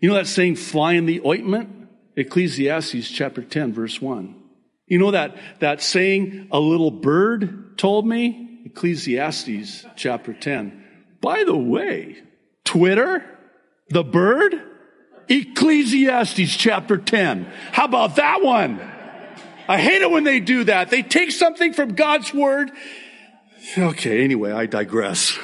You 0.00 0.08
know 0.08 0.16
that 0.16 0.26
saying, 0.26 0.56
fly 0.56 0.94
in 0.94 1.06
the 1.06 1.20
ointment? 1.24 1.88
Ecclesiastes 2.16 3.08
chapter 3.08 3.42
10, 3.42 3.72
verse 3.72 4.02
1. 4.02 4.34
You 4.86 4.98
know 4.98 5.12
that, 5.12 5.36
that 5.60 5.80
saying, 5.80 6.48
a 6.50 6.58
little 6.58 6.90
bird 6.90 7.78
told 7.78 8.08
me? 8.08 8.62
Ecclesiastes 8.66 9.86
chapter 9.94 10.32
10. 10.32 10.84
By 11.20 11.44
the 11.44 11.56
way, 11.56 12.18
Twitter, 12.64 13.24
the 13.90 14.02
bird, 14.02 14.54
Ecclesiastes 15.30 16.56
chapter 16.56 16.98
10. 16.98 17.44
How 17.70 17.84
about 17.84 18.16
that 18.16 18.42
one? 18.42 18.80
I 19.68 19.78
hate 19.78 20.02
it 20.02 20.10
when 20.10 20.24
they 20.24 20.40
do 20.40 20.64
that. 20.64 20.90
They 20.90 21.02
take 21.02 21.30
something 21.30 21.72
from 21.72 21.94
God's 21.94 22.34
word. 22.34 22.72
Okay, 23.78 24.24
anyway, 24.24 24.50
I 24.50 24.66
digress. 24.66 25.38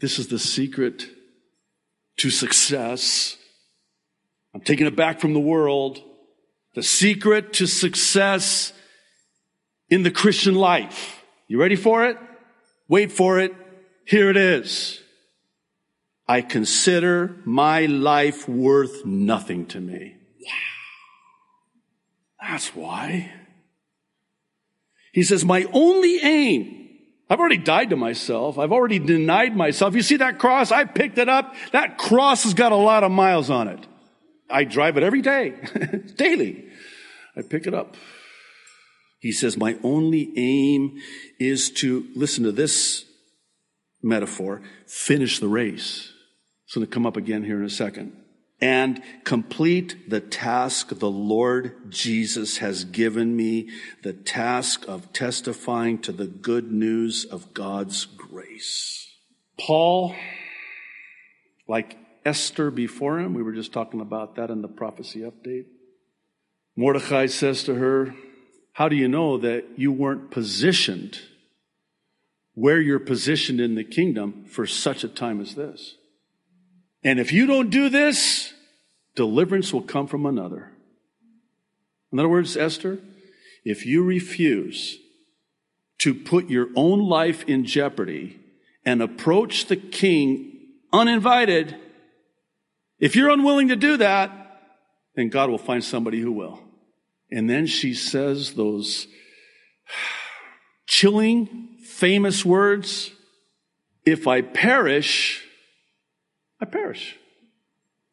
This 0.00 0.20
is 0.20 0.28
the 0.28 0.38
secret 0.38 1.06
to 2.18 2.30
success. 2.30 3.36
I'm 4.54 4.60
taking 4.60 4.86
it 4.86 4.94
back 4.94 5.20
from 5.20 5.34
the 5.34 5.40
world. 5.40 6.00
The 6.74 6.82
secret 6.82 7.52
to 7.54 7.66
success 7.66 8.72
in 9.88 10.04
the 10.04 10.12
Christian 10.12 10.54
life. 10.54 11.24
You 11.48 11.58
ready 11.60 11.76
for 11.76 12.04
it? 12.06 12.16
Wait 12.88 13.10
for 13.10 13.40
it. 13.40 13.52
Here 14.06 14.30
it 14.30 14.36
is. 14.36 15.00
I 16.26 16.40
consider 16.40 17.36
my 17.44 17.86
life 17.86 18.48
worth 18.48 19.04
nothing 19.04 19.66
to 19.66 19.80
me. 19.80 20.16
Wow. 20.40 20.52
That's 22.48 22.74
why. 22.74 23.32
He 25.12 25.22
says, 25.22 25.44
my 25.44 25.66
only 25.72 26.18
aim, 26.22 26.88
I've 27.28 27.38
already 27.38 27.58
died 27.58 27.90
to 27.90 27.96
myself. 27.96 28.58
I've 28.58 28.72
already 28.72 28.98
denied 28.98 29.56
myself. 29.56 29.94
You 29.94 30.02
see 30.02 30.16
that 30.16 30.38
cross? 30.38 30.72
I 30.72 30.84
picked 30.84 31.18
it 31.18 31.28
up. 31.28 31.54
That 31.72 31.98
cross 31.98 32.44
has 32.44 32.54
got 32.54 32.72
a 32.72 32.76
lot 32.76 33.04
of 33.04 33.10
miles 33.10 33.50
on 33.50 33.68
it. 33.68 33.86
I 34.50 34.64
drive 34.64 34.96
it 34.96 35.02
every 35.02 35.22
day, 35.22 35.54
daily. 36.16 36.68
I 37.36 37.42
pick 37.42 37.66
it 37.66 37.74
up. 37.74 37.96
He 39.20 39.32
says, 39.32 39.56
My 39.56 39.76
only 39.82 40.32
aim 40.36 40.98
is 41.38 41.70
to, 41.70 42.06
listen 42.14 42.44
to 42.44 42.52
this 42.52 43.04
metaphor, 44.02 44.62
finish 44.86 45.38
the 45.38 45.48
race. 45.48 46.13
It's 46.74 46.78
going 46.80 46.88
to 46.88 46.92
come 46.92 47.06
up 47.06 47.16
again 47.16 47.44
here 47.44 47.60
in 47.60 47.64
a 47.64 47.70
second. 47.70 48.20
And 48.60 49.00
complete 49.22 50.10
the 50.10 50.18
task 50.18 50.88
the 50.88 51.08
Lord 51.08 51.88
Jesus 51.88 52.58
has 52.58 52.82
given 52.82 53.36
me, 53.36 53.70
the 54.02 54.12
task 54.12 54.84
of 54.88 55.12
testifying 55.12 55.98
to 55.98 56.10
the 56.10 56.26
good 56.26 56.72
news 56.72 57.26
of 57.26 57.54
God's 57.54 58.06
grace. 58.06 59.08
Paul, 59.56 60.16
like 61.68 61.96
Esther 62.24 62.72
before 62.72 63.20
him. 63.20 63.34
We 63.34 63.44
were 63.44 63.52
just 63.52 63.72
talking 63.72 64.00
about 64.00 64.34
that 64.34 64.50
in 64.50 64.60
the 64.60 64.66
prophecy 64.66 65.20
update. 65.20 65.66
Mordecai 66.74 67.26
says 67.26 67.62
to 67.62 67.76
her, 67.76 68.16
How 68.72 68.88
do 68.88 68.96
you 68.96 69.06
know 69.06 69.38
that 69.38 69.64
you 69.76 69.92
weren't 69.92 70.32
positioned 70.32 71.20
where 72.54 72.80
you're 72.80 72.98
positioned 72.98 73.60
in 73.60 73.76
the 73.76 73.84
kingdom 73.84 74.46
for 74.48 74.66
such 74.66 75.04
a 75.04 75.08
time 75.08 75.40
as 75.40 75.54
this? 75.54 75.94
And 77.04 77.20
if 77.20 77.32
you 77.32 77.46
don't 77.46 77.68
do 77.68 77.90
this, 77.90 78.54
deliverance 79.14 79.72
will 79.72 79.82
come 79.82 80.06
from 80.06 80.24
another. 80.24 80.72
In 82.10 82.18
other 82.18 82.28
words, 82.28 82.56
Esther, 82.56 82.98
if 83.64 83.84
you 83.84 84.02
refuse 84.02 84.98
to 85.98 86.14
put 86.14 86.48
your 86.48 86.68
own 86.74 87.00
life 87.00 87.44
in 87.44 87.64
jeopardy 87.64 88.40
and 88.84 89.02
approach 89.02 89.66
the 89.66 89.76
king 89.76 90.50
uninvited, 90.92 91.76
if 92.98 93.14
you're 93.14 93.30
unwilling 93.30 93.68
to 93.68 93.76
do 93.76 93.98
that, 93.98 94.40
then 95.14 95.28
God 95.28 95.50
will 95.50 95.58
find 95.58 95.84
somebody 95.84 96.20
who 96.20 96.32
will. 96.32 96.60
And 97.30 97.48
then 97.48 97.66
she 97.66 97.94
says 97.94 98.54
those 98.54 99.06
chilling, 100.86 101.78
famous 101.84 102.44
words 102.44 103.10
If 104.06 104.26
I 104.26 104.42
perish, 104.42 105.43
I 106.64 106.66
perish. 106.66 107.18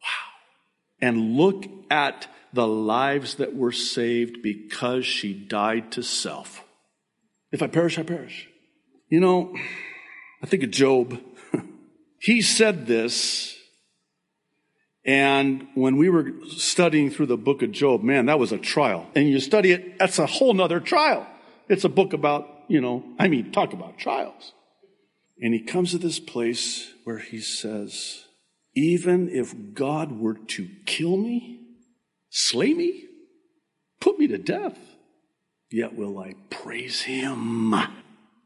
Wow. 0.02 1.08
And 1.08 1.38
look 1.38 1.66
at 1.90 2.28
the 2.52 2.68
lives 2.68 3.36
that 3.36 3.56
were 3.56 3.72
saved 3.72 4.44
because 4.44 5.06
she 5.06 5.34
died 5.34 5.94
to 5.94 6.04
self. 6.04 6.62
If 7.54 7.62
I 7.62 7.68
perish, 7.68 7.98
I 7.98 8.04
perish. 8.04 8.50
You 9.08 9.22
know, 9.22 9.56
I 10.44 10.48
think 10.48 10.64
of 10.64 10.72
Job. 10.72 11.18
he 12.20 12.42
said 12.42 12.88
this 12.88 13.58
and 15.06 15.68
when 15.74 15.96
we 15.96 16.10
were 16.10 16.32
studying 16.50 17.10
through 17.10 17.28
the 17.28 17.38
book 17.38 17.64
of 17.64 17.72
Job, 17.72 18.04
man, 18.04 18.28
that 18.28 18.38
was 18.38 18.52
a 18.52 18.58
trial. 18.58 19.08
And 19.16 19.30
you 19.30 19.40
study 19.40 19.72
it, 19.72 19.98
that's 19.98 20.20
a 20.20 20.28
whole 20.28 20.54
nother 20.54 20.80
trial. 20.80 21.26
It's 21.70 21.86
a 21.86 21.90
book 21.90 22.14
about, 22.14 22.48
you 22.68 22.82
know, 22.82 23.04
I 23.18 23.28
mean, 23.30 23.52
talk 23.52 23.74
about 23.74 23.98
trials. 23.98 24.54
And 25.42 25.54
he 25.54 25.62
comes 25.62 25.92
to 25.92 25.98
this 25.98 26.20
place 26.20 26.92
where 27.04 27.18
he 27.18 27.40
says, 27.40 28.26
even 28.74 29.30
if 29.30 29.54
God 29.74 30.12
were 30.12 30.36
to 30.36 30.70
kill 30.86 31.18
me, 31.18 31.60
slay 32.30 32.74
me, 32.74 33.06
put 34.00 34.18
me 34.18 34.28
to 34.28 34.38
death. 34.38 34.78
Yet 35.70 35.96
will 35.96 36.20
I 36.20 36.36
praise 36.50 37.02
him, 37.02 37.76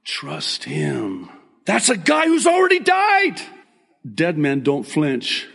trust 0.03 0.63
him. 0.63 1.29
That's 1.65 1.89
a 1.89 1.97
guy 1.97 2.25
who's 2.25 2.45
already 2.45 2.79
died. 2.79 3.41
Dead 4.13 4.37
men 4.37 4.61
don't 4.61 4.83
flinch. 4.83 5.47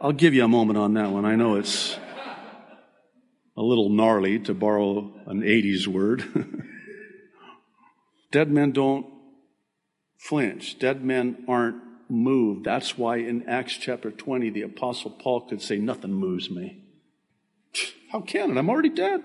I'll 0.00 0.12
give 0.12 0.34
you 0.34 0.44
a 0.44 0.48
moment 0.48 0.78
on 0.78 0.94
that 0.94 1.10
one. 1.10 1.24
I 1.24 1.34
know 1.34 1.56
it's 1.56 1.98
a 3.56 3.62
little 3.62 3.88
gnarly 3.88 4.38
to 4.40 4.54
borrow 4.54 5.12
an 5.26 5.40
80s 5.40 5.88
word. 5.88 6.24
Dead 8.30 8.48
men 8.50 8.70
don't 8.70 9.06
flinch. 10.18 10.78
Dead 10.78 11.04
men 11.04 11.44
aren't 11.48 11.82
moved. 12.08 12.64
That's 12.64 12.96
why 12.96 13.16
in 13.16 13.48
Acts 13.48 13.76
chapter 13.76 14.10
20, 14.10 14.50
the 14.50 14.62
apostle 14.62 15.10
Paul 15.10 15.42
could 15.42 15.62
say, 15.62 15.78
nothing 15.78 16.12
moves 16.12 16.50
me. 16.50 16.82
How 18.10 18.20
can 18.20 18.50
it? 18.50 18.56
I'm 18.56 18.70
already 18.70 18.88
dead. 18.88 19.22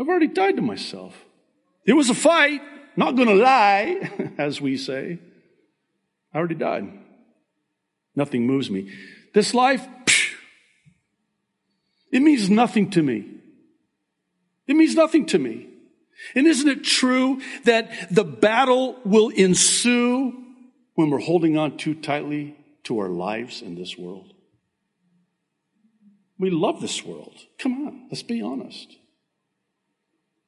I've 0.00 0.08
already 0.08 0.28
died 0.28 0.56
to 0.56 0.62
myself. 0.62 1.14
It 1.84 1.92
was 1.92 2.10
a 2.10 2.14
fight. 2.14 2.62
Not 2.96 3.16
gonna 3.16 3.34
lie, 3.34 4.32
as 4.38 4.60
we 4.60 4.76
say. 4.76 5.18
I 6.32 6.38
already 6.38 6.54
died. 6.54 6.88
Nothing 8.14 8.46
moves 8.46 8.70
me. 8.70 8.90
This 9.34 9.54
life, 9.54 9.86
it 12.10 12.20
means 12.20 12.50
nothing 12.50 12.90
to 12.90 13.02
me. 13.02 13.26
It 14.66 14.74
means 14.74 14.94
nothing 14.94 15.26
to 15.26 15.38
me. 15.38 15.68
And 16.34 16.46
isn't 16.46 16.68
it 16.68 16.84
true 16.84 17.40
that 17.64 18.12
the 18.12 18.24
battle 18.24 18.98
will 19.04 19.28
ensue 19.28 20.47
when 20.98 21.10
we're 21.10 21.20
holding 21.20 21.56
on 21.56 21.76
too 21.76 21.94
tightly 21.94 22.56
to 22.82 22.98
our 22.98 23.08
lives 23.08 23.62
in 23.62 23.76
this 23.76 23.96
world? 23.96 24.34
We 26.40 26.50
love 26.50 26.80
this 26.80 27.04
world. 27.04 27.38
Come 27.56 27.86
on, 27.86 28.08
let's 28.10 28.24
be 28.24 28.42
honest. 28.42 28.96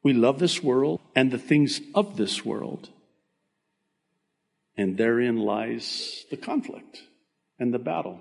We 0.02 0.12
love 0.12 0.40
this 0.40 0.61
world 0.61 1.00
and 1.14 1.30
the 1.30 1.38
things 1.38 1.80
of 1.95 2.16
this 2.16 2.45
world. 2.45 2.88
And 4.76 4.99
therein 4.99 5.37
lies 5.37 6.25
the 6.33 6.37
conflict 6.37 7.00
and 7.61 7.73
the 7.73 7.78
battle 7.78 8.21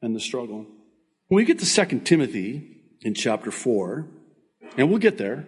and 0.00 0.14
the 0.14 0.20
struggle. 0.20 0.66
When 1.26 1.38
we 1.38 1.44
get 1.44 1.58
to 1.58 1.86
2 1.86 2.00
Timothy 2.04 2.82
in 3.00 3.14
chapter 3.14 3.50
4, 3.50 4.06
and 4.76 4.90
we'll 4.90 4.98
get 4.98 5.18
there. 5.18 5.44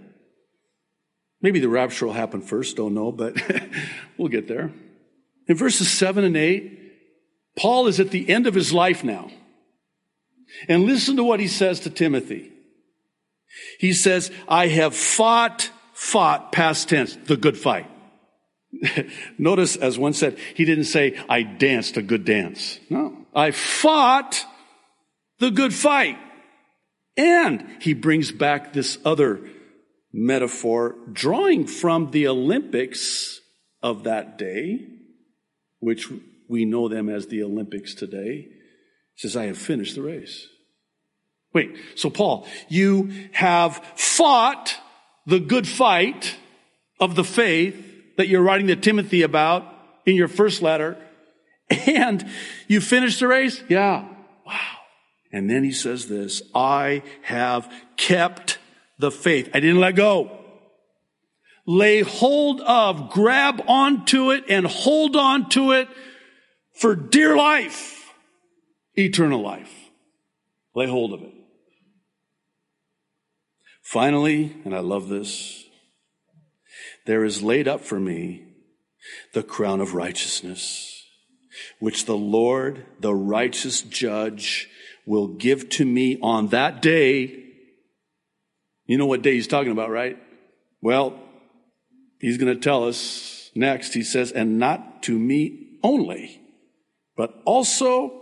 Maybe 1.40 1.61
the 1.61 1.68
rapture 1.68 2.06
will 2.06 2.14
happen 2.14 2.42
first, 2.42 2.78
don't 2.78 2.95
know, 2.95 3.12
but 3.12 3.37
we'll 4.18 4.26
get 4.26 4.49
there. 4.49 4.73
In 5.49 5.57
verses 5.57 5.91
7 5.91 6.25
and 6.25 6.37
8, 6.37 6.76
Paul 7.57 7.87
is 7.87 8.00
at 8.00 8.11
the 8.11 8.29
end 8.29 8.47
of 8.47 8.55
his 8.55 8.73
life 8.73 9.05
now. 9.05 9.31
And 10.69 10.85
listen 10.85 11.17
to 11.17 11.25
what 11.25 11.41
he 11.41 11.49
says 11.49 11.81
to 11.81 11.91
Timothy. 11.91 12.53
He 13.79 13.93
says, 13.93 14.31
I 14.49 14.69
have 14.69 14.95
fought, 14.95 15.71
fought, 15.93 16.53
past 16.53 16.88
tense, 16.88 17.17
the 17.25 17.37
good 17.37 17.57
fight. 17.57 17.91
Notice, 19.38 19.76
as 19.76 19.99
one 19.99 20.12
said, 20.12 20.38
he 20.55 20.65
didn't 20.65 20.85
say, 20.85 21.19
I 21.29 21.43
danced 21.43 21.97
a 21.97 22.03
good 22.03 22.25
dance. 22.25 22.79
No. 22.91 23.26
I 23.35 23.50
fought 23.50 24.45
the 25.38 25.50
good 25.50 25.75
fight. 25.75 26.19
And 27.17 27.67
he 27.81 27.95
brings 27.95 28.31
back 28.31 28.73
this 28.73 28.99
other 29.05 29.41
metaphor, 30.12 30.97
drawing 31.12 31.67
from 31.67 32.11
the 32.11 32.29
Olympics 32.29 33.41
of 33.83 34.05
that 34.05 34.37
day, 34.37 34.87
which 35.87 36.11
we 36.49 36.64
know 36.64 36.88
them 36.88 37.09
as 37.09 37.28
the 37.28 37.45
Olympics 37.45 37.95
today. 37.95 38.49
Says, 39.14 39.37
I 39.37 39.45
have 39.45 39.57
finished 39.57 39.95
the 39.95 40.02
race. 40.02 40.49
Wait, 41.54 41.76
so 41.95 42.11
Paul, 42.11 42.45
you 42.69 43.13
have 43.30 43.76
fought 43.95 44.75
the 45.26 45.39
good 45.39 45.69
fight 45.69 46.34
of 46.99 47.15
the 47.15 47.23
faith 47.23 48.17
that 48.17 48.26
you're 48.26 48.43
writing 48.43 48.67
to 48.67 48.75
Timothy 48.75 49.23
about 49.23 49.65
in 50.04 50.17
your 50.17 50.26
first 50.26 50.61
letter, 50.61 50.97
and 51.87 52.28
you 52.67 52.80
finished 52.80 53.21
the 53.21 53.28
race? 53.28 53.63
Yeah. 53.69 54.08
Wow. 54.45 54.58
And 55.30 55.49
then 55.49 55.63
he 55.63 55.71
says 55.71 56.08
this, 56.08 56.43
I 56.52 57.04
have 57.23 57.73
kept 57.97 58.58
the 58.99 59.13
faith. 59.13 59.50
I 59.54 59.61
didn't 59.61 59.80
let 59.80 59.95
go. 59.95 60.46
Lay 61.67 62.02
hold 62.02 62.61
of, 62.61 63.11
grab 63.11 63.61
onto 63.67 64.31
it 64.31 64.45
and 64.49 64.67
hold 64.67 65.17
on 65.17 65.49
to 65.50 65.73
it 65.73 65.89
for 66.73 66.95
dear 66.95 67.37
life, 67.37 68.13
eternal 68.95 69.43
life. 69.43 69.73
Lay 70.75 70.87
hold 70.87 71.13
of 71.13 71.23
it. 71.23 71.33
Finally, 73.83 74.55
and 74.65 74.75
I 74.75 74.81
love 74.81 75.09
this, 75.09 75.65
there 77.07 77.25
is 77.25 77.43
laid 77.43 77.67
up 77.67 77.81
for 77.81 77.99
me 77.99 78.45
the 79.33 79.43
crown 79.43 79.81
of 79.81 79.95
righteousness, 79.95 81.05
which 81.79 82.05
the 82.05 82.17
Lord, 82.17 82.85
the 83.00 83.15
righteous 83.15 83.81
judge, 83.83 84.69
will 85.07 85.29
give 85.29 85.69
to 85.71 85.85
me 85.85 86.19
on 86.21 86.49
that 86.49 86.83
day. 86.83 87.45
You 88.87 88.99
know 88.99 89.07
what 89.07 89.23
day 89.23 89.35
he's 89.35 89.47
talking 89.47 89.73
about, 89.73 89.91
right? 89.91 90.19
Well, 90.83 91.19
he's 92.21 92.39
going 92.39 92.55
to 92.55 92.61
tell 92.61 92.89
us 92.89 93.50
next. 93.55 93.95
He 93.95 94.02
says, 94.02 94.33
and 94.33 94.59
not 94.59 95.02
to 95.05 95.19
me 95.19 95.79
only, 95.83 96.41
but 97.17 97.41
also 97.45 98.13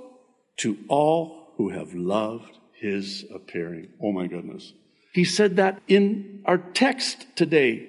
to 0.59 0.78
all 0.88 1.52
who 1.57 1.70
have 1.70 1.94
loved 1.94 2.59
his 2.74 3.24
appearing. 3.35 3.88
Oh 4.02 4.12
my 4.12 4.26
goodness. 4.26 4.72
He 5.12 5.24
said 5.24 5.57
that 5.57 5.80
in 5.88 6.42
our 6.44 6.59
text 6.59 7.26
today. 7.37 7.88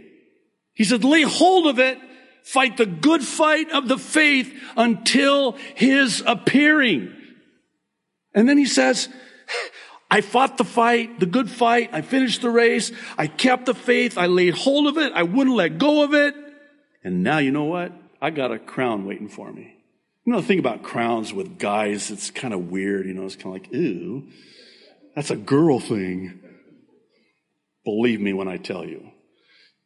He 0.74 0.84
said, 0.84 1.04
lay 1.04 1.24
hold 1.24 1.68
of 1.68 1.80
it, 1.80 1.98
fight 2.44 2.78
the 2.78 2.86
good 2.86 3.24
fight 3.24 3.72
of 3.72 3.88
the 3.88 3.98
faith 3.98 4.54
until 4.78 5.54
his 5.74 6.24
appearing. 6.26 7.14
And 8.34 8.48
then 8.48 8.58
he 8.58 8.66
says, 8.66 9.10
I 10.10 10.22
fought 10.22 10.58
the 10.58 10.64
fight, 10.64 11.20
the 11.20 11.26
good 11.26 11.50
fight. 11.50 11.90
I 11.92 12.02
finished 12.02 12.42
the 12.42 12.50
race. 12.50 12.92
I 13.18 13.28
kept 13.28 13.66
the 13.66 13.74
faith. 13.74 14.18
I 14.18 14.28
laid 14.28 14.54
hold 14.54 14.88
of 14.88 14.98
it. 14.98 15.14
I 15.14 15.24
wouldn't 15.24 15.56
let 15.56 15.78
go 15.78 16.04
of 16.04 16.14
it. 16.14 16.36
And 17.04 17.24
now 17.24 17.40
you 17.40 17.52
know 17.52 17.64
what? 17.64 17.92
I 18.22 18.30
got 18.30 18.52
a 18.52 18.60
crown 18.60 19.06
waiting 19.06 19.30
for 19.30 19.52
me. 19.52 19.76
You 20.26 20.34
know, 20.34 20.42
the 20.42 20.48
thing 20.48 20.60
about 20.60 20.84
crowns 20.84 21.34
with 21.34 21.60
guys, 21.60 22.10
it's 22.12 22.32
kind 22.32 22.54
of 22.54 22.72
weird. 22.72 23.06
You 23.06 23.14
know, 23.14 23.26
it's 23.26 23.36
kind 23.36 23.56
of 23.56 23.62
like, 23.62 23.72
ew, 23.72 24.28
that's 25.16 25.32
a 25.32 25.36
girl 25.36 25.80
thing. 25.80 26.40
Believe 27.84 28.20
me 28.20 28.34
when 28.34 28.48
I 28.48 28.58
tell 28.58 28.86
you, 28.86 29.12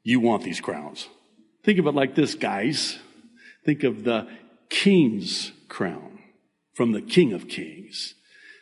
you 0.04 0.20
want 0.22 0.44
these 0.44 0.62
crowns. 0.62 1.08
Think 1.64 1.80
of 1.80 1.88
it 1.88 1.94
like 1.94 2.16
this, 2.16 2.36
guys. 2.36 3.00
Think 3.66 3.84
of 3.84 4.06
the 4.06 4.28
king's 4.70 5.52
crown 5.68 6.20
from 6.74 6.94
the 6.94 7.02
king 7.02 7.34
of 7.34 7.50
kings 7.50 8.16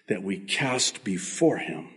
that 0.07 0.23
we 0.23 0.37
cast 0.37 1.03
before 1.03 1.57
him 1.57 1.89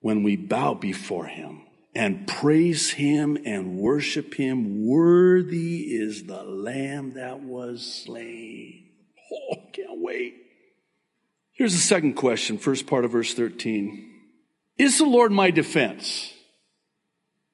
when 0.00 0.22
we 0.22 0.36
bow 0.36 0.74
before 0.74 1.26
him 1.26 1.62
and 1.94 2.26
praise 2.26 2.90
him 2.90 3.36
and 3.44 3.76
worship 3.76 4.34
him. 4.34 4.86
Worthy 4.86 5.94
is 5.94 6.24
the 6.24 6.42
lamb 6.42 7.14
that 7.14 7.40
was 7.40 8.04
slain. 8.04 8.84
Oh, 9.30 9.56
can't 9.74 10.00
wait. 10.00 10.36
Here's 11.52 11.74
the 11.74 11.80
second 11.80 12.14
question, 12.14 12.56
first 12.56 12.86
part 12.86 13.04
of 13.04 13.12
verse 13.12 13.34
13. 13.34 14.10
Is 14.78 14.96
the 14.96 15.04
Lord 15.04 15.32
my 15.32 15.50
defense? 15.50 16.32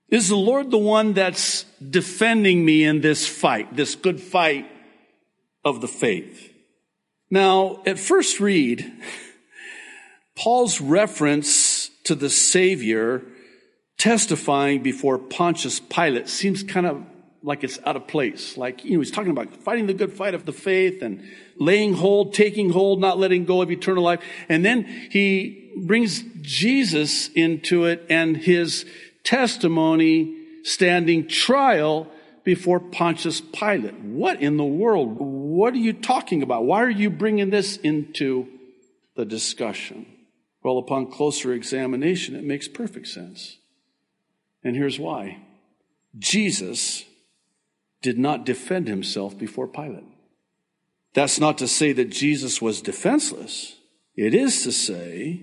Is 0.09 0.29
the 0.29 0.37
Lord 0.37 0.71
the 0.71 0.79
one 0.79 1.15
that's 1.15 1.65
defending 1.91 2.65
me 2.65 2.85
in 2.85 3.01
this 3.01 3.27
fight, 3.27 3.75
this 3.75 3.97
good 3.97 4.21
fight 4.21 4.71
of 5.65 5.81
the 5.81 5.89
faith? 5.89 6.53
Now, 7.31 7.83
at 7.87 7.99
first 7.99 8.39
read, 8.39 8.93
Paul's 10.37 10.81
reference 10.81 11.90
to 12.05 12.14
the 12.14 12.31
Savior 12.31 13.23
testifying 13.99 14.83
before 14.83 15.18
Pontius 15.18 15.81
Pilate 15.81 16.29
seems 16.29 16.62
kind 16.62 16.87
of 16.87 17.05
like 17.42 17.62
it's 17.62 17.79
out 17.85 17.94
of 17.94 18.07
place. 18.07 18.57
Like, 18.57 18.85
you 18.85 18.94
know, 18.94 19.01
he's 19.01 19.11
talking 19.11 19.31
about 19.31 19.55
fighting 19.57 19.87
the 19.87 19.94
good 19.94 20.12
fight 20.12 20.35
of 20.35 20.47
the 20.47 20.53
faith 20.53 21.03
and 21.03 21.23
laying 21.59 21.92
hold, 21.94 22.35
taking 22.35 22.70
hold, 22.70 23.01
not 23.01 23.18
letting 23.18 23.44
go 23.44 23.62
of 23.62 23.70
eternal 23.70 24.03
life. 24.03 24.20
And 24.49 24.64
then 24.64 24.85
he 24.85 25.70
brings 25.77 26.25
Jesus 26.40 27.29
into 27.29 27.85
it 27.85 28.05
and 28.09 28.37
his 28.37 28.87
testimony 29.25 30.37
standing 30.62 31.29
trial 31.29 32.09
before 32.44 32.81
Pontius 32.81 33.40
Pilate. 33.40 33.99
What 34.01 34.40
in 34.40 34.57
the 34.57 34.64
world? 34.64 35.16
What 35.18 35.75
are 35.75 35.79
you 35.79 35.92
talking 35.92 36.42
about? 36.42 36.64
Why 36.64 36.83
are 36.83 36.90
you 36.90 37.11
bringing 37.11 37.51
this 37.51 37.77
into 37.77 38.49
the 39.16 39.25
discussion? 39.25 40.07
Well, 40.64 40.79
upon 40.79 41.11
closer 41.11 41.53
examination, 41.53 42.35
it 42.35 42.42
makes 42.42 42.66
perfect 42.66 43.07
sense. 43.07 43.59
And 44.64 44.74
here's 44.74 44.98
why 44.98 45.38
Jesus 46.18 47.05
did 48.00 48.18
not 48.18 48.46
defend 48.46 48.88
himself 48.88 49.37
before 49.37 49.68
Pilate. 49.68 50.07
That's 51.12 51.38
not 51.38 51.59
to 51.59 51.68
say 51.68 51.92
that 51.92 52.11
Jesus 52.11 52.62
was 52.62 52.81
defenseless. 52.81 53.77
It 54.16 54.35
is 54.35 54.62
to 54.62 54.72
say 54.72 55.42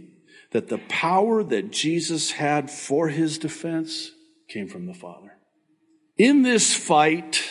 that 0.52 0.70
the 0.70 0.80
power 0.90 1.44
that 1.44 1.72
Jesus 1.72 2.32
had 2.32 2.72
for 2.72 3.10
his 3.10 3.38
defense 3.38 4.12
came 4.50 4.68
from 4.68 4.88
the 4.88 4.94
Father. 4.94 5.38
In 6.18 6.42
this 6.42 6.76
fight, 6.76 7.42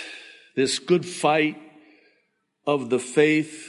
this 0.56 0.78
good 0.78 1.06
fight 1.06 1.56
of 2.66 2.90
the 2.90 2.98
faith, 2.98 3.68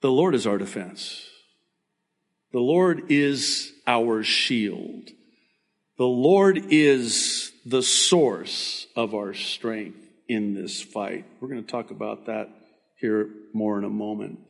the 0.00 0.10
Lord 0.10 0.34
is 0.34 0.46
our 0.46 0.58
defense. 0.58 1.29
The 2.52 2.60
Lord 2.60 3.10
is 3.10 3.72
our 3.86 4.24
shield. 4.24 5.10
The 5.98 6.04
Lord 6.04 6.66
is 6.70 7.52
the 7.64 7.82
source 7.82 8.86
of 8.96 9.14
our 9.14 9.34
strength 9.34 9.98
in 10.28 10.54
this 10.54 10.82
fight. 10.82 11.26
We're 11.40 11.48
going 11.48 11.64
to 11.64 11.70
talk 11.70 11.90
about 11.90 12.26
that 12.26 12.48
here 12.96 13.28
more 13.52 13.78
in 13.78 13.84
a 13.84 13.90
moment. 13.90 14.40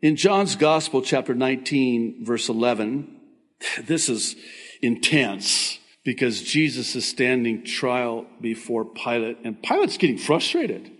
In 0.00 0.16
John's 0.16 0.56
Gospel, 0.56 1.02
chapter 1.02 1.34
19, 1.34 2.24
verse 2.24 2.48
11, 2.48 3.20
this 3.84 4.08
is 4.08 4.36
intense 4.82 5.78
because 6.04 6.42
Jesus 6.42 6.94
is 6.94 7.06
standing 7.06 7.64
trial 7.64 8.26
before 8.40 8.84
Pilate, 8.84 9.38
and 9.44 9.62
Pilate's 9.62 9.96
getting 9.96 10.18
frustrated. 10.18 10.90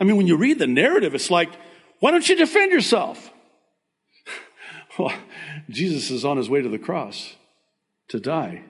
I 0.00 0.04
mean, 0.04 0.16
when 0.16 0.26
you 0.26 0.36
read 0.36 0.58
the 0.58 0.66
narrative, 0.66 1.14
it's 1.14 1.30
like, 1.30 1.50
why 2.00 2.10
don't 2.10 2.28
you 2.28 2.36
defend 2.36 2.72
yourself? 2.72 3.30
well, 4.98 5.14
Jesus 5.68 6.10
is 6.10 6.24
on 6.24 6.36
his 6.36 6.48
way 6.48 6.62
to 6.62 6.68
the 6.68 6.78
cross 6.78 7.36
to 8.08 8.18
die 8.18 8.64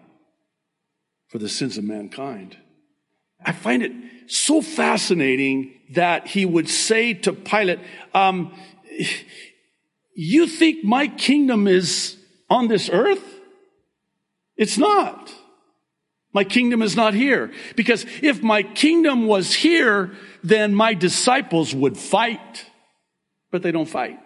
for 1.29 1.39
the 1.39 1.49
sins 1.49 1.79
of 1.79 1.85
mankind. 1.85 2.57
I 3.45 3.53
find 3.53 3.83
it 3.83 3.93
so 4.27 4.61
fascinating 4.61 5.75
that 5.95 6.27
he 6.27 6.45
would 6.45 6.69
say 6.69 7.15
to 7.15 7.33
Pilate, 7.33 7.79
um, 8.15 8.53
You 10.15 10.47
think 10.47 10.85
my 10.85 11.07
kingdom 11.07 11.69
is 11.69 12.17
on 12.51 12.69
this 12.69 12.91
earth? 12.91 13.23
It's 14.57 14.77
not. 14.77 15.33
My 16.33 16.45
kingdom 16.45 16.83
is 16.83 16.97
not 16.97 17.15
here. 17.15 17.53
Because 17.77 18.05
if 18.23 18.43
my 18.43 18.63
kingdom 18.63 19.27
was 19.27 19.55
here, 19.55 20.13
then 20.43 20.75
my 20.75 20.95
disciples 20.95 21.75
would 21.75 21.97
fight. 21.97 22.67
But 23.51 23.63
they 23.63 23.73
don't 23.73 23.89
fight. 23.89 24.19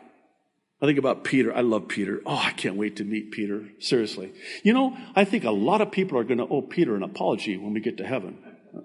I 0.82 0.86
think 0.86 0.98
about 0.98 1.22
Peter. 1.22 1.54
I 1.54 1.60
love 1.60 1.86
Peter. 1.86 2.20
Oh, 2.26 2.42
I 2.44 2.50
can't 2.50 2.74
wait 2.74 2.96
to 2.96 3.04
meet 3.04 3.30
Peter. 3.30 3.68
Seriously. 3.78 4.32
You 4.64 4.72
know, 4.72 4.96
I 5.14 5.24
think 5.24 5.44
a 5.44 5.52
lot 5.52 5.80
of 5.80 5.92
people 5.92 6.18
are 6.18 6.24
going 6.24 6.38
to 6.38 6.46
owe 6.48 6.60
Peter 6.60 6.96
an 6.96 7.04
apology 7.04 7.56
when 7.56 7.72
we 7.72 7.80
get 7.80 7.98
to 7.98 8.06
heaven. 8.06 8.38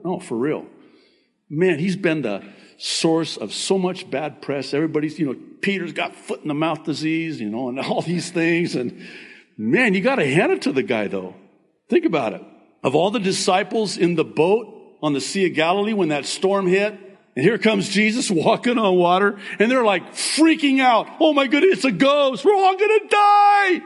Oh, 0.06 0.20
for 0.20 0.38
real. 0.38 0.68
Man, 1.50 1.80
he's 1.80 1.96
been 1.96 2.22
the 2.22 2.44
source 2.78 3.36
of 3.36 3.52
so 3.52 3.80
much 3.80 4.12
bad 4.12 4.44
press. 4.44 4.76
Everybody's, 4.76 5.18
you 5.18 5.26
know, 5.26 5.36
Peter's 5.62 5.92
got 5.92 6.14
foot 6.14 6.42
in 6.44 6.50
the 6.50 6.54
mouth 6.54 6.84
disease, 6.84 7.42
you 7.42 7.50
know, 7.50 7.70
and 7.70 7.80
all 7.80 8.04
these 8.04 8.30
things. 8.30 8.76
And 8.76 9.04
man, 9.58 9.96
you 9.96 10.02
got 10.02 10.16
to 10.16 10.32
hand 10.32 10.52
it 10.52 10.62
to 10.64 10.72
the 10.72 10.84
guy 10.84 11.08
though. 11.08 11.34
Think 11.90 12.06
about 12.06 12.34
it. 12.34 12.42
Of 12.84 12.94
all 12.96 13.10
the 13.10 13.20
disciples 13.20 13.98
in 13.98 14.14
the 14.14 14.24
boat 14.24 14.68
on 15.02 15.14
the 15.14 15.22
Sea 15.22 15.48
of 15.48 15.56
Galilee 15.56 15.94
when 15.94 16.10
that 16.10 16.28
storm 16.28 16.68
hit, 16.68 16.94
and 17.38 17.46
here 17.46 17.60
comes 17.60 17.90
Jesus 17.90 18.32
walking 18.32 18.80
on 18.80 18.96
water, 18.96 19.38
and 19.60 19.70
they're 19.70 19.86
like 19.86 20.14
freaking 20.14 20.80
out. 20.80 21.08
Oh 21.20 21.34
my 21.34 21.46
goodness, 21.46 21.76
it's 21.76 21.86
a 21.86 21.92
ghost. 21.92 22.44
We're 22.44 22.56
all 22.56 22.76
gonna 22.76 23.08
die. 23.08 23.82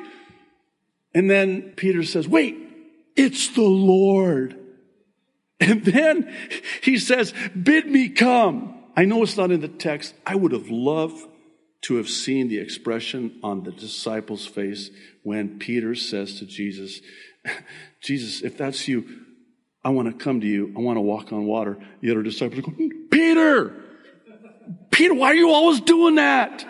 And 1.14 1.30
then 1.30 1.74
Peter 1.76 2.02
says, 2.04 2.30
wait, 2.30 2.58
it's 3.18 3.50
the 3.50 3.64
Lord. 3.64 4.58
And 5.60 5.84
then 5.84 6.34
he 6.82 6.98
says, 6.98 7.34
bid 7.62 7.88
me 7.88 8.08
come. 8.08 8.86
I 8.96 9.04
know 9.04 9.22
it's 9.22 9.36
not 9.36 9.52
in 9.52 9.60
the 9.60 9.68
text. 9.68 10.14
I 10.26 10.36
would 10.36 10.54
have 10.54 10.70
loved 10.70 11.22
to 11.82 11.98
have 11.98 12.08
seen 12.08 12.48
the 12.48 12.60
expression 12.60 13.38
on 13.44 13.64
the 13.64 13.72
disciples' 13.74 14.48
face 14.48 14.92
when 15.24 15.60
Peter 15.60 15.94
says 15.94 16.40
to 16.40 16.46
Jesus, 16.46 17.02
Jesus, 18.02 18.44
if 18.44 18.58
that's 18.58 18.88
you, 18.88 19.26
I 19.84 19.90
want 19.90 20.08
to 20.08 20.24
come 20.24 20.42
to 20.42 20.48
you. 20.48 20.74
I 20.78 20.80
want 20.80 20.98
to 20.98 21.02
walk 21.02 21.34
on 21.34 21.46
water. 21.46 21.78
The 22.02 22.12
other 22.12 22.24
disciples 22.24 22.62
go, 22.62 22.74
Peter! 23.10 23.76
Peter, 24.92 25.14
why 25.14 25.28
are 25.28 25.36
you 25.36 25.50
always 25.50 25.82
doing 25.82 26.16
that? 26.16 26.66